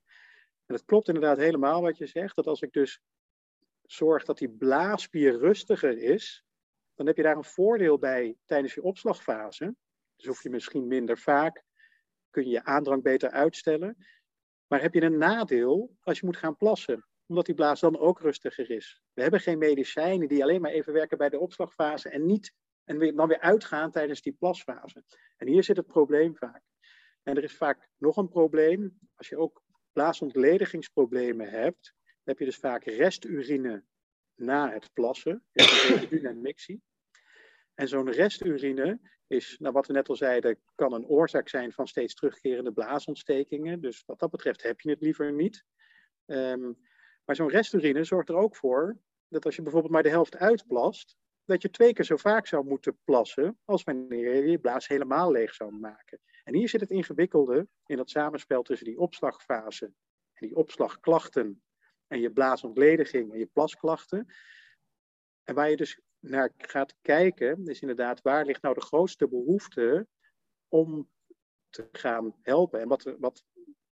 En 0.66 0.74
het 0.74 0.84
klopt 0.84 1.08
inderdaad 1.08 1.38
helemaal 1.38 1.82
wat 1.82 1.98
je 1.98 2.06
zegt, 2.06 2.36
dat 2.36 2.46
als 2.46 2.60
ik 2.60 2.72
dus 2.72 3.00
zorg 3.82 4.24
dat 4.24 4.38
die 4.38 4.50
blaasspier 4.50 5.38
rustiger 5.38 5.98
is, 5.98 6.44
dan 6.94 7.06
heb 7.06 7.16
je 7.16 7.22
daar 7.22 7.36
een 7.36 7.44
voordeel 7.44 7.98
bij 7.98 8.36
tijdens 8.44 8.74
je 8.74 8.82
opslagfase. 8.82 9.74
Dus 10.16 10.26
hoef 10.26 10.42
je 10.42 10.50
misschien 10.50 10.86
minder 10.86 11.18
vaak, 11.18 11.64
kun 12.30 12.44
je 12.44 12.50
je 12.50 12.64
aandrang 12.64 13.02
beter 13.02 13.30
uitstellen. 13.30 13.96
Maar 14.66 14.80
heb 14.82 14.94
je 14.94 15.02
een 15.02 15.18
nadeel 15.18 15.96
als 16.00 16.20
je 16.20 16.26
moet 16.26 16.36
gaan 16.36 16.56
plassen, 16.56 17.06
omdat 17.26 17.46
die 17.46 17.54
blaas 17.54 17.80
dan 17.80 17.98
ook 17.98 18.20
rustiger 18.20 18.70
is. 18.70 19.00
We 19.12 19.22
hebben 19.22 19.40
geen 19.40 19.58
medicijnen 19.58 20.28
die 20.28 20.42
alleen 20.42 20.60
maar 20.60 20.70
even 20.70 20.92
werken 20.92 21.18
bij 21.18 21.28
de 21.28 21.38
opslagfase 21.38 22.08
en 22.08 22.26
niet 22.26 22.52
en 22.86 23.16
dan 23.16 23.28
weer 23.28 23.40
uitgaan 23.40 23.90
tijdens 23.90 24.22
die 24.22 24.32
plasfase. 24.32 25.04
En 25.36 25.46
hier 25.46 25.64
zit 25.64 25.76
het 25.76 25.86
probleem 25.86 26.36
vaak. 26.36 26.62
En 27.22 27.36
er 27.36 27.44
is 27.44 27.56
vaak 27.56 27.88
nog 27.96 28.16
een 28.16 28.28
probleem. 28.28 28.98
Als 29.14 29.28
je 29.28 29.38
ook 29.38 29.62
blaasonttledigingsproblemen 29.92 31.48
hebt, 31.48 31.94
dan 32.02 32.24
heb 32.24 32.38
je 32.38 32.44
dus 32.44 32.56
vaak 32.56 32.84
resturine 32.84 33.84
na 34.34 34.72
het 34.72 34.92
plassen. 34.92 35.44
Je 35.52 35.62
hebt 36.10 36.24
en 36.24 36.40
mixie. 36.40 36.82
En 37.74 37.88
zo'n 37.88 38.10
resturine 38.10 39.00
is, 39.26 39.56
nou 39.58 39.72
wat 39.72 39.86
we 39.86 39.92
net 39.92 40.08
al 40.08 40.16
zeiden, 40.16 40.58
kan 40.74 40.92
een 40.92 41.06
oorzaak 41.06 41.48
zijn 41.48 41.72
van 41.72 41.88
steeds 41.88 42.14
terugkerende 42.14 42.72
blaasontstekingen. 42.72 43.80
Dus 43.80 44.04
wat 44.04 44.18
dat 44.18 44.30
betreft 44.30 44.62
heb 44.62 44.80
je 44.80 44.90
het 44.90 45.00
liever 45.00 45.32
niet. 45.32 45.64
Um, 46.26 46.78
maar 47.24 47.36
zo'n 47.36 47.48
resturine 47.48 48.04
zorgt 48.04 48.28
er 48.28 48.36
ook 48.36 48.56
voor 48.56 48.98
dat 49.28 49.44
als 49.44 49.56
je 49.56 49.62
bijvoorbeeld 49.62 49.92
maar 49.92 50.02
de 50.02 50.08
helft 50.08 50.36
uitplast, 50.36 51.16
dat 51.46 51.62
je 51.62 51.70
twee 51.70 51.92
keer 51.92 52.04
zo 52.04 52.16
vaak 52.16 52.46
zou 52.46 52.64
moeten 52.64 52.98
plassen 53.04 53.58
als 53.64 53.82
wanneer 53.82 54.34
je 54.34 54.50
je 54.50 54.58
blaas 54.58 54.88
helemaal 54.88 55.30
leeg 55.30 55.54
zou 55.54 55.72
maken. 55.72 56.20
En 56.44 56.54
hier 56.54 56.68
zit 56.68 56.80
het 56.80 56.90
ingewikkelde 56.90 57.68
in 57.86 57.96
dat 57.96 58.10
samenspel 58.10 58.62
tussen 58.62 58.86
die 58.86 58.98
opslagfase 58.98 59.84
en 60.32 60.46
die 60.46 60.56
opslagklachten 60.56 61.62
en 62.06 62.20
je 62.20 62.32
blaasontlediging 62.32 63.32
en 63.32 63.38
je 63.38 63.46
plasklachten. 63.46 64.26
En 65.44 65.54
waar 65.54 65.70
je 65.70 65.76
dus 65.76 66.00
naar 66.18 66.52
gaat 66.56 66.94
kijken, 67.02 67.66
is 67.66 67.80
inderdaad 67.80 68.22
waar 68.22 68.44
ligt 68.44 68.62
nou 68.62 68.74
de 68.74 68.80
grootste 68.80 69.28
behoefte 69.28 70.06
om 70.68 71.10
te 71.68 71.88
gaan 71.92 72.36
helpen. 72.42 72.80
En 72.80 72.88
wat, 72.88 73.14
wat 73.18 73.44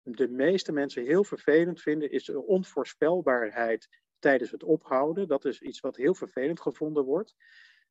de 0.02 0.28
meeste 0.28 0.72
mensen 0.72 1.04
heel 1.04 1.24
vervelend 1.24 1.80
vinden, 1.80 2.10
is 2.10 2.24
de 2.24 2.46
onvoorspelbaarheid 2.46 3.88
tijdens 4.24 4.50
het 4.50 4.62
ophouden. 4.62 5.28
Dat 5.28 5.44
is 5.44 5.60
iets 5.60 5.80
wat 5.80 5.96
heel 5.96 6.14
vervelend 6.14 6.60
gevonden 6.60 7.04
wordt. 7.04 7.34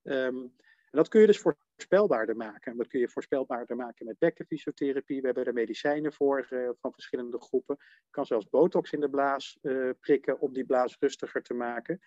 Um, 0.04 0.54
en 0.94 1.00
dat 1.00 1.08
kun 1.08 1.22
je 1.22 1.28
dus 1.28 1.40
voorspelbaarder 1.40 2.36
maken. 2.36 2.78
Dat 2.78 2.88
kun 2.88 3.00
je 3.00 3.10
voorspelbaarder 3.10 3.76
maken 3.76 4.06
met 4.06 4.18
bekkenfysiotherapie. 4.18 5.20
We 5.20 5.26
hebben 5.26 5.46
er 5.46 5.54
medicijnen 5.54 6.14
voor 6.14 6.48
uh, 6.50 6.70
van 6.80 6.94
verschillende 6.94 7.42
groepen. 7.42 7.76
Je 7.80 8.10
kan 8.10 8.26
zelfs 8.26 8.50
botox 8.50 8.92
in 8.92 9.00
de 9.00 9.10
blaas 9.10 9.58
uh, 9.62 9.90
prikken 10.00 10.40
om 10.40 10.54
die 10.54 10.66
blaas 10.66 10.98
rustiger 11.00 11.42
te 11.42 11.54
maken. 11.54 12.00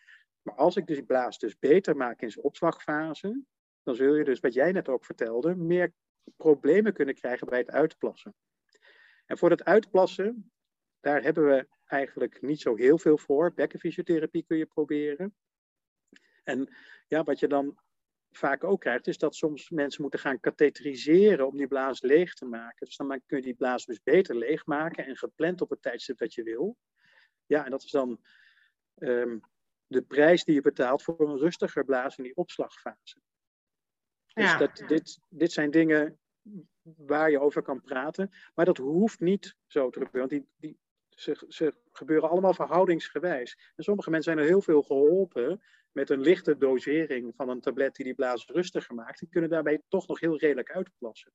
Maar 0.42 0.54
als 0.54 0.76
ik 0.76 0.86
die 0.86 1.04
blaas 1.04 1.38
dus 1.38 1.58
beter 1.58 1.96
maak 1.96 2.20
in 2.20 2.30
zijn 2.30 2.44
opslagfase, 2.44 3.42
dan 3.82 3.94
zul 3.94 4.14
je 4.14 4.24
dus, 4.24 4.40
wat 4.40 4.54
jij 4.54 4.72
net 4.72 4.88
ook 4.88 5.04
vertelde, 5.04 5.54
meer 5.54 5.92
problemen 6.36 6.92
kunnen 6.92 7.14
krijgen 7.14 7.46
bij 7.46 7.58
het 7.58 7.70
uitplassen. 7.70 8.34
En 9.26 9.38
voor 9.38 9.50
het 9.50 9.64
uitplassen, 9.64 10.52
daar 11.00 11.22
hebben 11.22 11.46
we 11.46 11.68
eigenlijk 11.86 12.42
niet 12.42 12.60
zo 12.60 12.76
heel 12.76 12.98
veel 12.98 13.18
voor. 13.18 13.52
Bekkenfysiotherapie 13.54 14.44
kun 14.46 14.56
je 14.56 14.66
proberen. 14.66 15.34
En 16.44 16.74
ja, 17.08 17.22
wat 17.22 17.38
je 17.38 17.48
dan 17.48 17.78
vaak 18.30 18.64
ook 18.64 18.80
krijgt, 18.80 19.06
is 19.06 19.18
dat 19.18 19.34
soms 19.34 19.70
mensen 19.70 20.02
moeten 20.02 20.20
gaan 20.20 20.40
katheteriseren 20.40 21.46
om 21.46 21.56
die 21.56 21.66
blaas 21.66 22.00
leeg 22.00 22.34
te 22.34 22.44
maken. 22.44 22.86
Dus 22.86 22.96
dan 22.96 23.22
kun 23.26 23.36
je 23.36 23.42
die 23.42 23.54
blaas 23.54 23.84
dus 23.84 24.02
beter 24.02 24.36
leegmaken 24.36 25.06
en 25.06 25.16
gepland 25.16 25.60
op 25.60 25.70
het 25.70 25.82
tijdstip 25.82 26.18
dat 26.18 26.34
je 26.34 26.42
wil. 26.42 26.76
Ja, 27.46 27.64
en 27.64 27.70
dat 27.70 27.82
is 27.82 27.90
dan 27.90 28.20
um, 28.94 29.40
de 29.86 30.02
prijs 30.02 30.44
die 30.44 30.54
je 30.54 30.60
betaalt 30.60 31.02
voor 31.02 31.20
een 31.20 31.38
rustiger 31.38 31.84
blaas 31.84 32.16
in 32.16 32.24
die 32.24 32.36
opslagfase. 32.36 33.20
Dus 34.34 34.44
ja. 34.44 34.58
dat, 34.58 34.84
dit, 34.86 35.18
dit 35.28 35.52
zijn 35.52 35.70
dingen 35.70 36.18
waar 36.82 37.30
je 37.30 37.40
over 37.40 37.62
kan 37.62 37.80
praten. 37.80 38.30
Maar 38.54 38.64
dat 38.64 38.76
hoeft 38.76 39.20
niet 39.20 39.56
zo 39.66 39.90
te 39.90 40.00
gebeuren. 40.00 40.30
Want 40.30 40.30
die, 40.30 40.50
die, 40.56 40.78
ze, 41.16 41.44
ze 41.48 41.74
gebeuren 41.92 42.30
allemaal 42.30 42.54
verhoudingsgewijs. 42.54 43.72
En 43.76 43.84
sommige 43.84 44.10
mensen 44.10 44.32
zijn 44.32 44.44
er 44.44 44.50
heel 44.50 44.62
veel 44.62 44.82
geholpen 44.82 45.62
met 45.92 46.10
een 46.10 46.20
lichte 46.20 46.56
dosering 46.56 47.32
van 47.36 47.48
een 47.48 47.60
tablet 47.60 47.94
die 47.94 48.04
die 48.04 48.14
blaas 48.14 48.46
rustiger 48.46 48.94
maakt. 48.94 49.18
Die 49.18 49.28
kunnen 49.28 49.50
daarbij 49.50 49.82
toch 49.88 50.06
nog 50.06 50.20
heel 50.20 50.38
redelijk 50.38 50.70
uitplassen. 50.70 51.32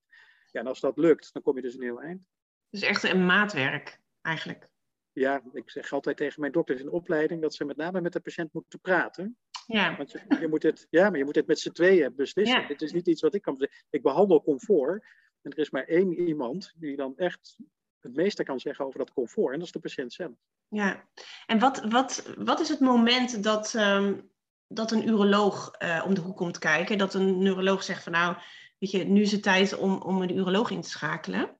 Ja, 0.51 0.59
en 0.59 0.67
als 0.67 0.79
dat 0.79 0.97
lukt, 0.97 1.33
dan 1.33 1.41
kom 1.41 1.55
je 1.55 1.61
dus 1.61 1.73
een 1.73 1.81
heel 1.81 2.01
eind. 2.01 2.21
Dus 2.69 2.81
echt 2.81 3.03
een 3.03 3.25
maatwerk, 3.25 3.99
eigenlijk. 4.21 4.69
Ja, 5.11 5.43
ik 5.53 5.69
zeg 5.69 5.91
altijd 5.91 6.17
tegen 6.17 6.41
mijn 6.41 6.51
dokters 6.51 6.79
in 6.79 6.85
de 6.85 6.91
opleiding 6.91 7.41
dat 7.41 7.53
ze 7.53 7.65
met 7.65 7.77
name 7.77 8.01
met 8.01 8.13
de 8.13 8.19
patiënt 8.19 8.53
moeten 8.53 8.79
praten. 8.79 9.37
Ja. 9.65 9.97
Want 9.97 10.11
je, 10.11 10.19
je 10.39 10.47
moet 10.47 10.63
het, 10.63 10.87
ja, 10.89 11.09
maar 11.09 11.17
je 11.17 11.25
moet 11.25 11.35
het 11.35 11.47
met 11.47 11.59
z'n 11.59 11.71
tweeën 11.71 12.15
beslissen. 12.15 12.65
Het 12.65 12.81
is 12.81 12.91
niet 12.91 13.07
iets 13.07 13.21
wat 13.21 13.35
ik 13.35 13.41
kan 13.41 13.67
Ik 13.89 14.01
behandel 14.01 14.43
comfort. 14.43 15.05
En 15.41 15.51
er 15.51 15.57
is 15.57 15.69
maar 15.69 15.83
één 15.83 16.13
iemand 16.13 16.73
die 16.75 16.95
dan 16.95 17.17
echt 17.17 17.57
het 18.01 18.15
meeste 18.15 18.43
kan 18.43 18.59
zeggen 18.59 18.85
over 18.85 18.99
dat 18.99 19.13
comfort. 19.13 19.53
En 19.53 19.57
dat 19.57 19.67
is 19.67 19.73
de 19.73 19.79
patiënt 19.79 20.13
zelf. 20.13 20.31
Ja, 20.67 21.07
en 21.45 21.59
wat, 21.59 21.83
wat, 21.89 22.29
wat 22.37 22.59
is 22.59 22.69
het 22.69 22.79
moment 22.79 23.43
dat, 23.43 23.73
um, 23.73 24.29
dat 24.67 24.91
een 24.91 25.07
uroloog 25.07 25.71
uh, 25.79 26.03
om 26.07 26.13
de 26.13 26.21
hoek 26.21 26.37
komt 26.37 26.57
kijken? 26.57 26.97
Dat 26.97 27.13
een 27.13 27.37
neuroloog 27.43 27.83
zegt 27.83 28.03
van 28.03 28.11
nou, 28.11 28.35
weet 28.77 28.91
je, 28.91 29.03
nu 29.03 29.21
is 29.21 29.31
het 29.31 29.43
tijd 29.43 29.77
om, 29.77 30.01
om 30.01 30.21
een 30.21 30.37
uroloog 30.37 30.69
in 30.69 30.81
te 30.81 30.89
schakelen? 30.89 31.57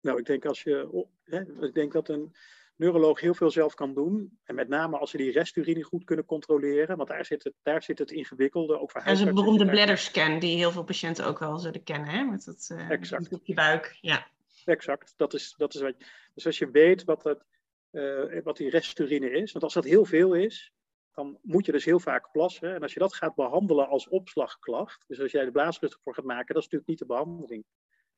Nou, 0.00 0.18
ik 0.18 0.26
denk, 0.26 0.44
als 0.44 0.62
je, 0.62 1.06
hè, 1.24 1.64
ik 1.66 1.74
denk 1.74 1.92
dat 1.92 2.08
een 2.08 2.34
neuroloog 2.76 3.20
heel 3.20 3.34
veel 3.34 3.50
zelf 3.50 3.74
kan 3.74 3.94
doen. 3.94 4.38
En 4.44 4.54
met 4.54 4.68
name 4.68 4.98
als 4.98 5.10
ze 5.10 5.16
die 5.16 5.32
resturine 5.32 5.82
goed 5.82 6.04
kunnen 6.04 6.24
controleren. 6.24 6.96
Want 6.96 7.08
daar 7.08 7.24
zit 7.24 7.44
het, 7.44 7.54
daar 7.62 7.82
zit 7.82 7.98
het 7.98 8.10
ingewikkelde. 8.10 8.80
Ook 8.80 8.90
voor 8.90 9.04
dat 9.04 9.12
is 9.12 9.20
een 9.20 9.34
beroemde 9.34 9.66
bladderscan 9.66 10.38
die 10.38 10.56
heel 10.56 10.70
veel 10.70 10.84
patiënten 10.84 11.26
ook 11.26 11.38
wel 11.38 11.58
zullen 11.58 11.82
kennen. 11.82 12.08
Hè? 12.08 12.24
Met 12.24 12.44
dat 12.44 12.68
uh, 12.72 12.90
exact. 12.90 13.32
op 13.32 13.46
je 13.46 13.54
buik. 13.54 13.98
Ja. 14.00 14.26
Exact. 14.66 15.12
Dat 15.16 15.34
is, 15.34 15.54
dat 15.56 15.74
is 15.74 15.80
wat, 15.80 15.94
dus 16.34 16.46
als 16.46 16.58
je 16.58 16.70
weet 16.70 17.04
wat, 17.04 17.24
het, 17.24 17.44
uh, 17.90 18.42
wat 18.42 18.56
die 18.56 18.70
resturine 18.70 19.30
is. 19.30 19.52
Want 19.52 19.64
als 19.64 19.74
dat 19.74 19.84
heel 19.84 20.04
veel 20.04 20.34
is, 20.34 20.72
dan 21.12 21.38
moet 21.42 21.66
je 21.66 21.72
dus 21.72 21.84
heel 21.84 22.00
vaak 22.00 22.30
plassen. 22.32 22.74
En 22.74 22.82
als 22.82 22.92
je 22.92 23.00
dat 23.00 23.14
gaat 23.14 23.34
behandelen 23.34 23.88
als 23.88 24.08
opslagklacht. 24.08 25.04
Dus 25.06 25.20
als 25.20 25.32
jij 25.32 25.44
de 25.44 25.50
blaas 25.50 25.78
rustig 25.78 26.00
voor 26.02 26.14
gaat 26.14 26.24
maken, 26.24 26.54
dat 26.54 26.62
is 26.62 26.70
natuurlijk 26.70 26.88
niet 26.88 26.98
de 26.98 27.06
behandeling. 27.06 27.64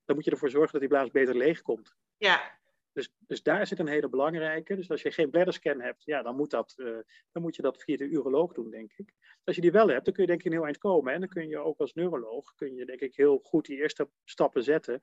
Dan 0.04 0.16
moet 0.16 0.24
je 0.24 0.30
ervoor 0.30 0.50
zorgen 0.50 0.72
dat 0.72 0.80
die 0.80 0.90
blaas 0.90 1.10
beter 1.10 1.36
leeg 1.36 1.62
komt. 1.62 1.94
Ja, 2.16 2.58
dus, 2.98 3.14
dus 3.18 3.42
daar 3.42 3.66
zit 3.66 3.78
een 3.78 3.88
hele 3.88 4.08
belangrijke. 4.08 4.76
Dus 4.76 4.90
als 4.90 5.02
je 5.02 5.10
geen 5.10 5.30
bladderscan 5.30 5.80
hebt, 5.80 6.04
ja, 6.04 6.22
dan, 6.22 6.36
moet 6.36 6.50
dat, 6.50 6.74
uh, 6.76 6.98
dan 7.32 7.42
moet 7.42 7.56
je 7.56 7.62
dat 7.62 7.82
via 7.82 7.96
de 7.96 8.04
uroloog 8.04 8.52
doen, 8.52 8.70
denk 8.70 8.92
ik. 8.96 9.12
Als 9.44 9.56
je 9.56 9.62
die 9.62 9.72
wel 9.72 9.88
hebt, 9.88 10.04
dan 10.04 10.14
kun 10.14 10.22
je 10.22 10.28
denk 10.28 10.40
ik 10.40 10.46
een 10.46 10.52
heel 10.52 10.64
eind 10.64 10.78
komen. 10.78 11.12
En 11.12 11.20
dan 11.20 11.28
kun 11.28 11.48
je 11.48 11.58
ook 11.58 11.78
als 11.78 11.94
neuroloog, 11.94 12.54
kun 12.54 12.74
je 12.74 12.84
denk 12.84 13.00
ik 13.00 13.16
heel 13.16 13.40
goed 13.42 13.66
die 13.66 13.76
eerste 13.76 14.10
stappen 14.24 14.62
zetten. 14.62 15.00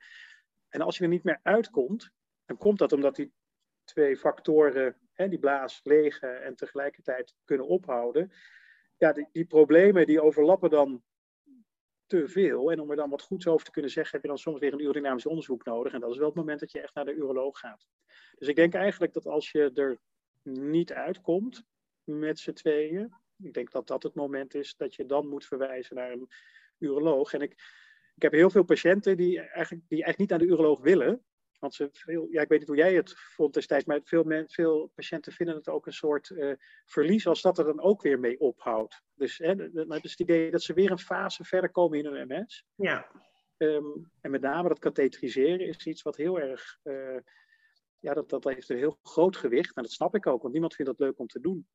En 0.75 0.81
als 0.81 0.97
je 0.97 1.03
er 1.03 1.09
niet 1.09 1.23
meer 1.23 1.39
uitkomt, 1.43 2.11
dan 2.45 2.57
komt 2.57 2.79
dat 2.79 2.91
omdat 2.91 3.15
die 3.15 3.33
twee 3.83 4.17
factoren, 4.17 4.97
hè, 5.13 5.29
die 5.29 5.39
blaas 5.39 5.79
legen 5.83 6.43
en 6.43 6.55
tegelijkertijd 6.55 7.35
kunnen 7.45 7.67
ophouden. 7.67 8.31
Ja, 8.97 9.11
die, 9.11 9.27
die 9.31 9.45
problemen 9.45 10.05
die 10.05 10.21
overlappen 10.21 10.69
dan 10.69 11.03
te 12.05 12.27
veel. 12.27 12.71
En 12.71 12.79
om 12.79 12.89
er 12.89 12.95
dan 12.95 13.09
wat 13.09 13.21
goeds 13.21 13.47
over 13.47 13.65
te 13.65 13.71
kunnen 13.71 13.91
zeggen, 13.91 14.11
heb 14.11 14.21
je 14.21 14.27
dan 14.27 14.38
soms 14.38 14.59
weer 14.59 14.73
een 14.73 14.81
urodynamisch 14.81 15.25
onderzoek 15.25 15.65
nodig. 15.65 15.93
En 15.93 15.99
dat 15.99 16.11
is 16.11 16.17
wel 16.17 16.27
het 16.27 16.35
moment 16.35 16.59
dat 16.59 16.71
je 16.71 16.81
echt 16.81 16.93
naar 16.93 17.05
de 17.05 17.13
uroloog 17.13 17.59
gaat. 17.59 17.88
Dus 18.35 18.47
ik 18.47 18.55
denk 18.55 18.73
eigenlijk 18.73 19.13
dat 19.13 19.25
als 19.25 19.51
je 19.51 19.71
er 19.73 19.99
niet 20.43 20.93
uitkomt 20.93 21.63
met 22.03 22.39
z'n 22.39 22.53
tweeën, 22.53 23.13
ik 23.38 23.53
denk 23.53 23.71
dat 23.71 23.88
dat 23.88 24.03
het 24.03 24.15
moment 24.15 24.53
is 24.53 24.75
dat 24.75 24.95
je 24.95 25.05
dan 25.05 25.27
moet 25.27 25.45
verwijzen 25.45 25.95
naar 25.95 26.11
een 26.11 26.29
uroloog. 26.77 27.33
En 27.33 27.41
ik, 27.41 27.55
ik 28.15 28.21
heb 28.21 28.32
heel 28.32 28.49
veel 28.49 28.63
patiënten 28.63 29.17
die 29.17 29.39
eigenlijk, 29.39 29.88
die 29.88 30.04
eigenlijk 30.04 30.17
niet 30.17 30.30
naar 30.30 30.39
de 30.39 30.54
uroloog 30.54 30.82
willen, 30.82 31.23
Want 31.60 31.73
ze 31.73 31.89
veel, 31.91 32.28
ja, 32.30 32.41
ik 32.41 32.49
weet 32.49 32.60
niet 32.60 32.67
hoe 32.67 32.78
jij 32.78 32.93
het 32.93 33.13
vond 33.15 33.54
destijds, 33.54 33.86
maar 33.86 33.99
veel, 34.04 34.45
veel 34.47 34.91
patiënten 34.95 35.32
vinden 35.32 35.56
het 35.56 35.69
ook 35.69 35.86
een 35.86 35.93
soort 35.93 36.30
uh, 36.30 36.54
verlies 36.86 37.28
als 37.28 37.41
dat 37.41 37.58
er 37.58 37.65
dan 37.65 37.82
ook 37.82 38.01
weer 38.01 38.19
mee 38.19 38.39
ophoudt. 38.39 39.01
Dus 39.13 39.38
hè, 39.38 39.71
dat 39.71 40.04
is 40.04 40.12
het 40.12 40.19
idee 40.19 40.51
dat 40.51 40.62
ze 40.62 40.73
weer 40.73 40.91
een 40.91 40.99
fase 40.99 41.43
verder 41.43 41.71
komen 41.71 41.99
in 41.99 42.06
hun 42.06 42.28
MS. 42.28 42.65
Ja. 42.75 43.12
Um, 43.58 44.12
en 44.21 44.32
met 44.32 44.41
name 44.41 44.67
dat 44.67 44.80
katheteriseren 44.80 45.67
is 45.67 45.86
iets 45.86 46.01
wat 46.01 46.15
heel 46.15 46.39
erg, 46.39 46.80
uh, 46.84 47.19
ja, 47.99 48.13
dat, 48.13 48.30
dat 48.30 48.43
heeft 48.43 48.69
een 48.69 48.78
heel 48.78 48.99
groot 49.04 49.38
gewicht. 49.38 49.75
En 49.75 49.84
dat 49.84 49.91
snap 49.91 50.15
ik 50.15 50.28
ook, 50.28 50.41
want 50.41 50.54
niemand 50.54 50.75
vindt 50.75 50.91
dat 50.91 51.08
leuk 51.08 51.19
om 51.19 51.28
te 51.28 51.39
doen. 51.39 51.67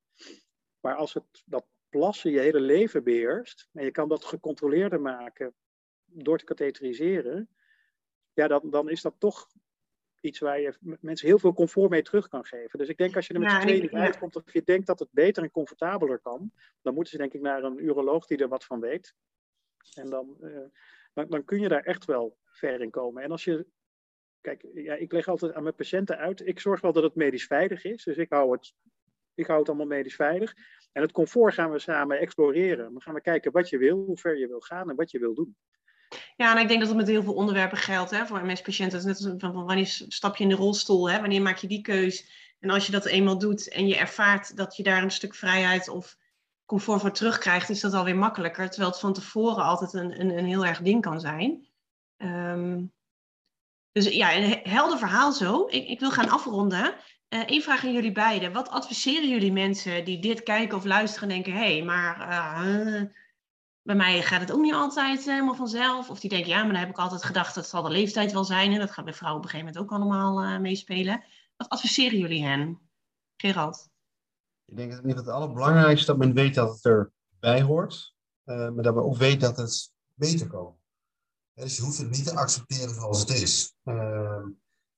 Maar 0.81 0.95
als 0.95 1.15
het, 1.15 1.43
dat 1.45 1.67
plassen 1.89 2.31
je 2.31 2.41
hele 2.41 2.61
leven 2.61 3.05
beheerst, 3.05 3.69
en 3.73 3.85
je 3.85 3.91
kan 3.91 4.09
dat 4.09 4.25
gecontroleerder 4.25 5.01
maken 5.01 5.55
door 6.13 6.39
te 6.39 6.45
katheteriseren, 6.45 7.49
ja, 8.33 8.49
dan, 8.49 8.71
dan 8.71 8.91
is 8.91 9.03
dat 9.03 9.15
toch 9.19 9.49
iets 10.21 10.39
waar 10.39 10.61
je 10.61 10.75
mensen 11.01 11.27
heel 11.27 11.39
veel 11.39 11.55
comfort 11.55 11.91
mee 11.91 12.03
terug 12.03 12.29
kan 12.29 12.45
geven. 12.45 12.79
Dus 12.79 12.89
ik 12.89 12.97
denk 12.97 13.17
als 13.17 13.27
je 13.27 13.35
er 13.35 13.41
met 13.41 13.51
ja, 13.51 13.61
z'n 13.61 13.97
uitkomt 13.97 14.37
of 14.37 14.53
je 14.53 14.63
denkt 14.63 14.87
dat 14.87 14.99
het 14.99 15.09
beter 15.13 15.43
en 15.43 15.51
comfortabeler 15.51 16.19
kan, 16.19 16.53
dan 16.83 16.95
moeten 16.95 17.13
ze 17.13 17.19
denk 17.19 17.33
ik 17.33 17.41
naar 17.41 17.65
een 17.65 17.85
uroloog 17.85 18.27
die 18.27 18.39
er 18.39 18.49
wat 18.49 18.65
van 18.65 18.81
weet. 18.81 19.15
En 19.95 20.11
dan, 20.11 20.37
uh, 20.41 20.59
dan, 21.13 21.27
dan, 21.29 21.45
kun 21.45 21.61
je 21.61 21.69
daar 21.69 21.85
echt 21.85 22.05
wel 22.05 22.39
ver 22.45 22.81
in 22.81 22.91
komen. 22.91 23.23
En 23.23 23.31
als 23.31 23.45
je, 23.45 23.67
kijk, 24.41 24.67
ja, 24.75 24.95
ik 24.95 25.13
leg 25.13 25.29
altijd 25.29 25.53
aan 25.53 25.63
mijn 25.63 25.75
patiënten 25.75 26.19
uit, 26.19 26.47
ik 26.47 26.61
zorg 26.61 26.81
wel 26.81 26.93
dat 26.93 27.03
het 27.03 27.15
medisch 27.15 27.47
veilig 27.47 27.85
is. 27.85 28.05
Dus 28.05 28.17
ik 28.17 28.33
hou 28.33 28.53
het, 28.53 28.75
ik 29.35 29.47
hou 29.47 29.59
het 29.59 29.69
allemaal 29.69 29.87
medisch 29.87 30.15
veilig. 30.15 30.55
En 30.93 31.03
het 31.03 31.13
comfort 31.13 31.55
gaan 31.55 31.71
we 31.71 31.79
samen 31.79 32.19
exploreren. 32.19 32.93
Dan 32.93 33.03
gaan 33.03 33.15
we 33.15 33.21
kijken 33.21 33.53
wat 33.53 33.69
je 33.69 33.79
wil, 33.79 33.97
hoe 33.97 34.19
ver 34.19 34.39
je 34.39 34.49
wil 34.49 34.61
gaan 34.61 34.91
en 34.91 34.97
wat 34.97 35.11
je 35.11 35.19
wil 35.19 35.35
doen. 35.35 35.57
Ja, 36.37 36.55
en 36.55 36.63
ik 36.63 36.69
denk 36.69 36.81
dat 36.81 36.89
het 36.89 36.99
met 36.99 37.09
heel 37.09 37.23
veel 37.23 37.35
onderwerpen 37.35 37.79
geldt 37.79 38.11
hè, 38.11 38.27
voor 38.27 38.47
MS-patiënten. 38.47 39.07
net 39.07 39.25
als 39.25 39.35
van, 39.39 39.65
wanneer 39.65 39.87
stap 40.09 40.37
je 40.37 40.43
in 40.43 40.49
de 40.49 40.55
rolstoel, 40.55 41.11
hè, 41.11 41.21
wanneer 41.21 41.43
maak 41.43 41.57
je 41.57 41.67
die 41.67 41.81
keus? 41.81 42.39
En 42.61 42.71
als 42.71 42.87
je 42.87 42.93
dat 42.93 43.05
eenmaal 43.05 43.39
doet 43.39 43.69
en 43.69 43.87
je 43.87 43.97
ervaart 43.97 44.57
dat 44.57 44.77
je 44.77 44.83
daar 44.83 45.03
een 45.03 45.11
stuk 45.11 45.35
vrijheid 45.35 45.89
of 45.89 46.17
comfort 46.67 47.01
voor 47.01 47.13
terugkrijgt, 47.13 47.69
is 47.69 47.81
dat 47.81 47.95
alweer 47.95 48.17
makkelijker. 48.17 48.69
Terwijl 48.69 48.91
het 48.91 49.01
van 49.01 49.13
tevoren 49.13 49.65
altijd 49.65 49.93
een, 49.93 50.21
een, 50.21 50.39
een 50.39 50.45
heel 50.45 50.67
erg 50.67 50.81
ding 50.81 51.03
kan 51.03 51.21
zijn. 51.21 51.69
Um, 52.17 52.93
dus 53.93 54.09
ja, 54.09 54.37
een 54.37 54.61
helder 54.63 54.99
verhaal 54.99 55.33
zo. 55.33 55.67
Ik, 55.69 55.89
ik 55.89 56.01
wil 56.01 56.11
gaan 56.11 56.29
afronden. 56.29 56.95
Eén 57.29 57.55
uh, 57.55 57.63
vraag 57.63 57.85
aan 57.85 57.93
jullie 57.93 58.13
beiden. 58.13 58.53
Wat 58.53 58.69
adviseren 58.69 59.29
jullie 59.29 59.53
mensen 59.53 60.05
die 60.05 60.19
dit 60.19 60.43
kijken 60.43 60.77
of 60.77 60.85
luisteren 60.85 61.29
en 61.29 61.35
denken: 61.35 61.53
hé, 61.53 61.75
hey, 61.75 61.83
maar 61.83 62.29
uh, 62.67 63.03
bij 63.97 63.99
mij 63.99 64.23
gaat 64.23 64.41
het 64.41 64.53
ook 64.53 64.61
niet 64.61 64.75
altijd 64.75 65.25
helemaal 65.25 65.55
vanzelf. 65.55 66.11
Of 66.11 66.21
die 66.21 66.31
denken, 66.31 66.49
ja, 66.49 66.63
maar 66.63 66.73
dan 66.73 66.81
heb 66.81 66.89
ik 66.89 66.99
altijd 66.99 67.25
gedacht, 67.25 67.55
dat 67.55 67.69
zal 67.69 67.83
de 67.83 67.91
leeftijd 67.91 68.33
wel 68.33 68.45
zijn. 68.45 68.73
En 68.73 68.79
dat 68.79 68.91
gaat 68.91 69.05
bij 69.05 69.15
vrouwen 69.15 69.43
op 69.43 69.47
een 69.47 69.51
gegeven 69.51 69.73
moment 69.73 69.93
ook 69.93 70.01
allemaal 70.01 70.45
uh, 70.45 70.59
meespelen. 70.59 71.25
Wat 71.57 71.69
adviseren 71.69 72.19
jullie 72.19 72.45
hen? 72.45 72.81
Gerald? 73.37 73.89
Ik 74.65 74.77
denk 74.77 75.03
dat 75.03 75.17
het 75.17 75.29
allerbelangrijkste 75.29 76.07
dat 76.07 76.17
men 76.17 76.35
weet 76.35 76.55
dat 76.55 76.75
het 76.75 76.85
erbij 76.85 77.63
hoort. 77.63 78.15
Uh, 78.45 78.57
maar 78.57 78.83
dat 78.83 78.95
men 78.95 79.05
ook 79.05 79.17
weet 79.17 79.41
dat 79.41 79.57
het 79.57 79.93
beter 80.15 80.47
kan. 80.47 80.77
Dus 81.55 81.77
je 81.77 81.83
hoeft 81.83 81.99
het 81.99 82.11
niet 82.11 82.25
te 82.25 82.37
accepteren 82.37 82.95
zoals 82.95 83.21
het 83.21 83.31
is. 83.31 83.75
Uh, 83.85 84.45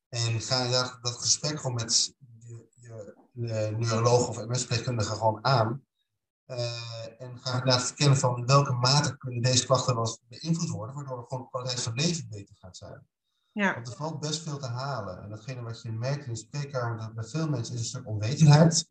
en 0.08 0.40
ga 0.40 0.70
dat, 0.70 0.98
dat 1.02 1.14
gesprek 1.14 1.56
gewoon 1.56 1.74
met 1.74 2.14
je, 2.38 2.68
je, 3.32 3.74
neuroloog 3.76 4.28
of 4.28 4.46
MS-verpleegkundige 4.46 5.14
gewoon 5.14 5.44
aan. 5.44 5.84
Uh, 6.52 7.20
en 7.20 7.38
ga 7.38 7.50
inderdaad 7.50 7.82
verkennen 7.82 8.18
van 8.18 8.46
welke 8.46 8.72
mate 8.72 9.16
kunnen 9.16 9.42
deze 9.42 9.66
klachten 9.66 9.94
wel 9.94 10.18
beïnvloed 10.28 10.68
worden, 10.68 10.94
waardoor 10.94 11.16
de 11.16 11.24
gewoon 11.28 11.42
de 11.42 11.50
kwaliteit 11.50 11.82
van 11.82 11.94
leven 11.94 12.28
beter 12.28 12.56
gaat 12.56 12.76
zijn. 12.76 13.06
Ja. 13.52 13.74
Want 13.74 13.88
er 13.88 13.96
valt 13.96 14.20
best 14.20 14.42
veel 14.42 14.58
te 14.58 14.66
halen. 14.66 15.22
En 15.22 15.30
datgene 15.30 15.62
wat 15.62 15.82
je 15.82 15.92
merkt 15.92 16.26
in 16.26 16.32
de 16.32 16.38
spreekkamer, 16.38 16.98
dat 16.98 17.14
bij 17.14 17.24
veel 17.24 17.48
mensen 17.48 17.74
is 17.74 17.80
een 17.80 17.86
stuk 17.86 18.06
onwetendheid. 18.06 18.90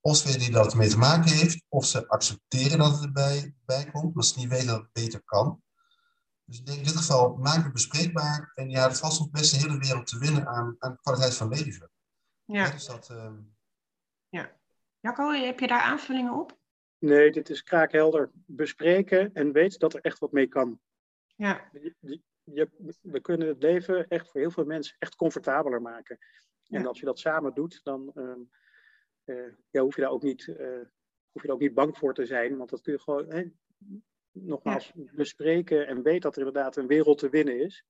Of 0.00 0.16
ze 0.16 0.24
weten 0.26 0.40
niet 0.40 0.52
dat 0.52 0.64
het 0.64 0.74
mee 0.74 0.88
te 0.88 0.98
maken 0.98 1.30
heeft, 1.30 1.64
of 1.68 1.84
ze 1.84 2.08
accepteren 2.08 2.78
dat 2.78 2.92
het 2.92 3.02
erbij 3.02 3.54
bij 3.64 3.90
komt, 3.90 4.04
omdat 4.04 4.26
ze 4.26 4.38
niet 4.38 4.48
weten 4.48 4.66
dat 4.66 4.80
het 4.80 4.92
beter 4.92 5.22
kan. 5.24 5.62
Dus 6.44 6.58
ik 6.58 6.66
denk 6.66 6.78
in 6.78 6.84
dit 6.84 6.96
geval, 6.96 7.36
maak 7.36 7.64
het 7.64 7.72
bespreekbaar. 7.72 8.52
En 8.54 8.70
ja, 8.70 8.84
er 8.84 8.94
valt 8.94 9.18
nog 9.18 9.30
best 9.30 9.52
een 9.52 9.60
hele 9.60 9.78
wereld 9.78 10.06
te 10.06 10.18
winnen 10.18 10.46
aan, 10.46 10.76
aan 10.78 10.98
kwaliteit 11.00 11.34
van 11.34 11.48
leven. 11.48 11.90
Ja. 12.44 12.70
Dus 12.70 12.86
dat, 12.86 13.08
uh... 13.10 13.30
Ja. 14.28 14.50
Jacco, 15.00 15.30
heb 15.30 15.60
je 15.60 15.66
daar 15.66 15.80
aanvullingen 15.80 16.32
op? 16.32 16.58
Nee, 16.98 17.30
dit 17.30 17.50
is 17.50 17.62
kraakhelder. 17.62 18.30
Bespreken 18.46 19.30
en 19.32 19.52
weet 19.52 19.78
dat 19.78 19.94
er 19.94 20.00
echt 20.00 20.18
wat 20.18 20.32
mee 20.32 20.46
kan. 20.46 20.80
Ja. 21.36 21.70
Je, 21.72 22.20
je, 22.42 22.68
we 23.02 23.20
kunnen 23.20 23.48
het 23.48 23.62
leven 23.62 24.08
echt 24.08 24.30
voor 24.30 24.40
heel 24.40 24.50
veel 24.50 24.64
mensen 24.64 24.96
echt 24.98 25.16
comfortabeler 25.16 25.82
maken. 25.82 26.18
En 26.68 26.86
als 26.86 26.98
je 26.98 27.06
dat 27.06 27.18
samen 27.18 27.54
doet, 27.54 27.80
dan 27.82 28.12
uh, 29.24 29.52
ja, 29.70 29.80
hoef, 29.80 29.94
je 29.94 30.02
daar 30.02 30.10
ook 30.10 30.22
niet, 30.22 30.46
uh, 30.46 30.56
hoef 31.32 31.42
je 31.42 31.46
daar 31.46 31.56
ook 31.56 31.60
niet 31.60 31.74
bang 31.74 31.98
voor 31.98 32.14
te 32.14 32.26
zijn. 32.26 32.56
Want 32.56 32.70
dat 32.70 32.80
kun 32.80 32.92
je 32.92 32.98
gewoon 32.98 33.30
hè, 33.30 33.44
nogmaals 34.30 34.92
bespreken 34.94 35.86
en 35.86 36.02
weet 36.02 36.22
dat 36.22 36.32
er 36.36 36.46
inderdaad 36.46 36.76
een 36.76 36.86
wereld 36.86 37.18
te 37.18 37.28
winnen 37.28 37.60
is. 37.60 37.84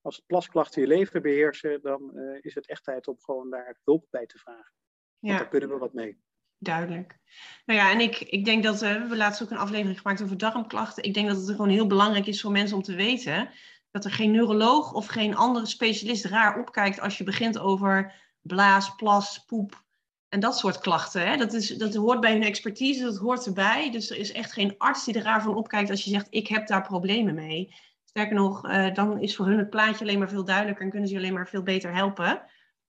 Als 0.00 0.20
plasklachten 0.20 0.82
je 0.82 0.88
leven 0.88 1.22
beheersen, 1.22 1.82
dan 1.82 2.10
uh, 2.14 2.38
is 2.40 2.54
het 2.54 2.66
echt 2.66 2.84
tijd 2.84 3.08
om 3.08 3.18
gewoon 3.20 3.50
daar 3.50 3.78
hulp 3.84 4.06
bij 4.10 4.26
te 4.26 4.38
vragen. 4.38 4.74
Want 5.18 5.38
daar 5.38 5.48
kunnen 5.48 5.68
we 5.68 5.78
wat 5.78 5.92
mee. 5.92 6.20
Duidelijk. 6.58 7.18
Nou 7.66 7.80
ja, 7.80 7.92
en 7.92 8.00
ik, 8.00 8.20
ik 8.20 8.44
denk 8.44 8.62
dat 8.62 8.74
uh, 8.74 8.80
we 8.80 8.86
hebben 8.86 9.16
laatst 9.16 9.42
ook 9.42 9.50
een 9.50 9.56
aflevering 9.56 10.00
gemaakt 10.00 10.22
over 10.22 10.38
darmklachten. 10.38 11.02
Ik 11.02 11.14
denk 11.14 11.28
dat 11.28 11.36
het 11.36 11.50
gewoon 11.50 11.68
heel 11.68 11.86
belangrijk 11.86 12.26
is 12.26 12.40
voor 12.40 12.50
mensen 12.50 12.76
om 12.76 12.82
te 12.82 12.94
weten 12.94 13.48
dat 13.90 14.04
er 14.04 14.10
geen 14.10 14.30
neuroloog 14.30 14.92
of 14.92 15.06
geen 15.06 15.36
andere 15.36 15.66
specialist 15.66 16.24
raar 16.24 16.58
opkijkt 16.58 17.00
als 17.00 17.18
je 17.18 17.24
begint 17.24 17.58
over 17.58 18.14
blaas, 18.42 18.94
plas, 18.94 19.44
poep 19.44 19.84
en 20.28 20.40
dat 20.40 20.58
soort 20.58 20.78
klachten. 20.78 21.28
Hè? 21.28 21.36
Dat, 21.36 21.52
is, 21.52 21.68
dat 21.68 21.94
hoort 21.94 22.20
bij 22.20 22.32
hun 22.32 22.42
expertise, 22.42 23.02
dat 23.02 23.16
hoort 23.16 23.46
erbij. 23.46 23.90
Dus 23.90 24.10
er 24.10 24.16
is 24.16 24.32
echt 24.32 24.52
geen 24.52 24.74
arts 24.78 25.04
die 25.04 25.14
er 25.14 25.22
raar 25.22 25.42
van 25.42 25.54
opkijkt 25.54 25.90
als 25.90 26.04
je 26.04 26.10
zegt, 26.10 26.26
ik 26.30 26.48
heb 26.48 26.66
daar 26.66 26.82
problemen 26.82 27.34
mee. 27.34 27.74
Sterker 28.04 28.34
nog, 28.34 28.68
uh, 28.68 28.94
dan 28.94 29.20
is 29.20 29.36
voor 29.36 29.46
hun 29.46 29.58
het 29.58 29.70
plaatje 29.70 30.04
alleen 30.04 30.18
maar 30.18 30.28
veel 30.28 30.44
duidelijker 30.44 30.84
en 30.84 30.90
kunnen 30.90 31.08
ze 31.08 31.14
je 31.14 31.20
alleen 31.20 31.34
maar 31.34 31.48
veel 31.48 31.62
beter 31.62 31.94
helpen 31.94 32.42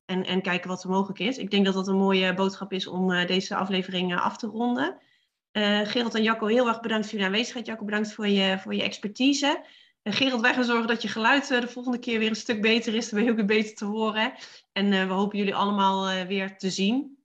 en, 0.08 0.26
en 0.26 0.42
kijken 0.42 0.70
wat 0.70 0.84
er 0.84 0.90
mogelijk 0.90 1.20
is. 1.20 1.38
Ik 1.38 1.52
denk 1.52 1.66
dat 1.66 1.74
dat 1.74 1.88
een 1.88 1.98
mooie 1.98 2.34
boodschap 2.34 2.74
is 2.74 2.88
om 2.88 3.12
uh, 3.12 3.28
deze 3.28 3.56
aflevering 3.56 4.12
uh, 4.12 4.26
af 4.26 4.38
te 4.38 4.48
ronden. 4.48 4.98
Uh, 5.52 5.80
Gerald 5.84 6.16
en 6.16 6.24
Jacco, 6.24 6.46
heel 6.46 6.68
erg 6.68 6.80
bedankt 6.80 7.06
voor 7.06 7.14
jullie 7.14 7.28
aanwezigheid. 7.28 7.66
Jacco, 7.66 7.86
bedankt 7.86 8.14
voor 8.14 8.28
je, 8.28 8.60
voor 8.60 8.76
je 8.76 8.84
expertise. 8.84 9.66
Gerald, 10.04 10.42
wij 10.42 10.54
gaan 10.54 10.64
zorgen 10.64 10.88
dat 10.88 11.02
je 11.02 11.08
geluid 11.08 11.48
de 11.48 11.68
volgende 11.68 12.00
keer 12.00 12.20
weer 12.20 12.30
een 12.30 12.36
stuk 12.36 12.62
beter 12.62 12.96
is. 12.96 13.10
Dan 13.10 13.20
ben 13.20 13.24
je 13.24 13.32
ook 13.32 13.38
weer 13.38 13.58
beter 13.58 13.76
te 13.76 13.86
horen. 13.86 14.34
En 14.72 14.90
we 14.90 15.14
hopen 15.14 15.38
jullie 15.38 15.56
allemaal 15.56 16.26
weer 16.26 16.58
te 16.58 16.70
zien. 16.70 17.18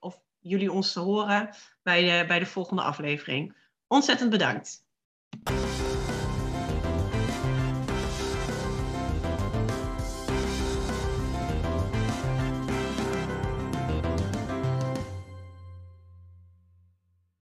Of 0.00 0.20
jullie 0.38 0.72
ons 0.72 0.92
te 0.92 1.00
horen 1.00 1.50
bij 1.82 2.04
de, 2.04 2.26
bij 2.26 2.38
de 2.38 2.46
volgende 2.46 2.82
aflevering. 2.82 3.56
Ontzettend 3.86 4.30
bedankt. 4.30 4.86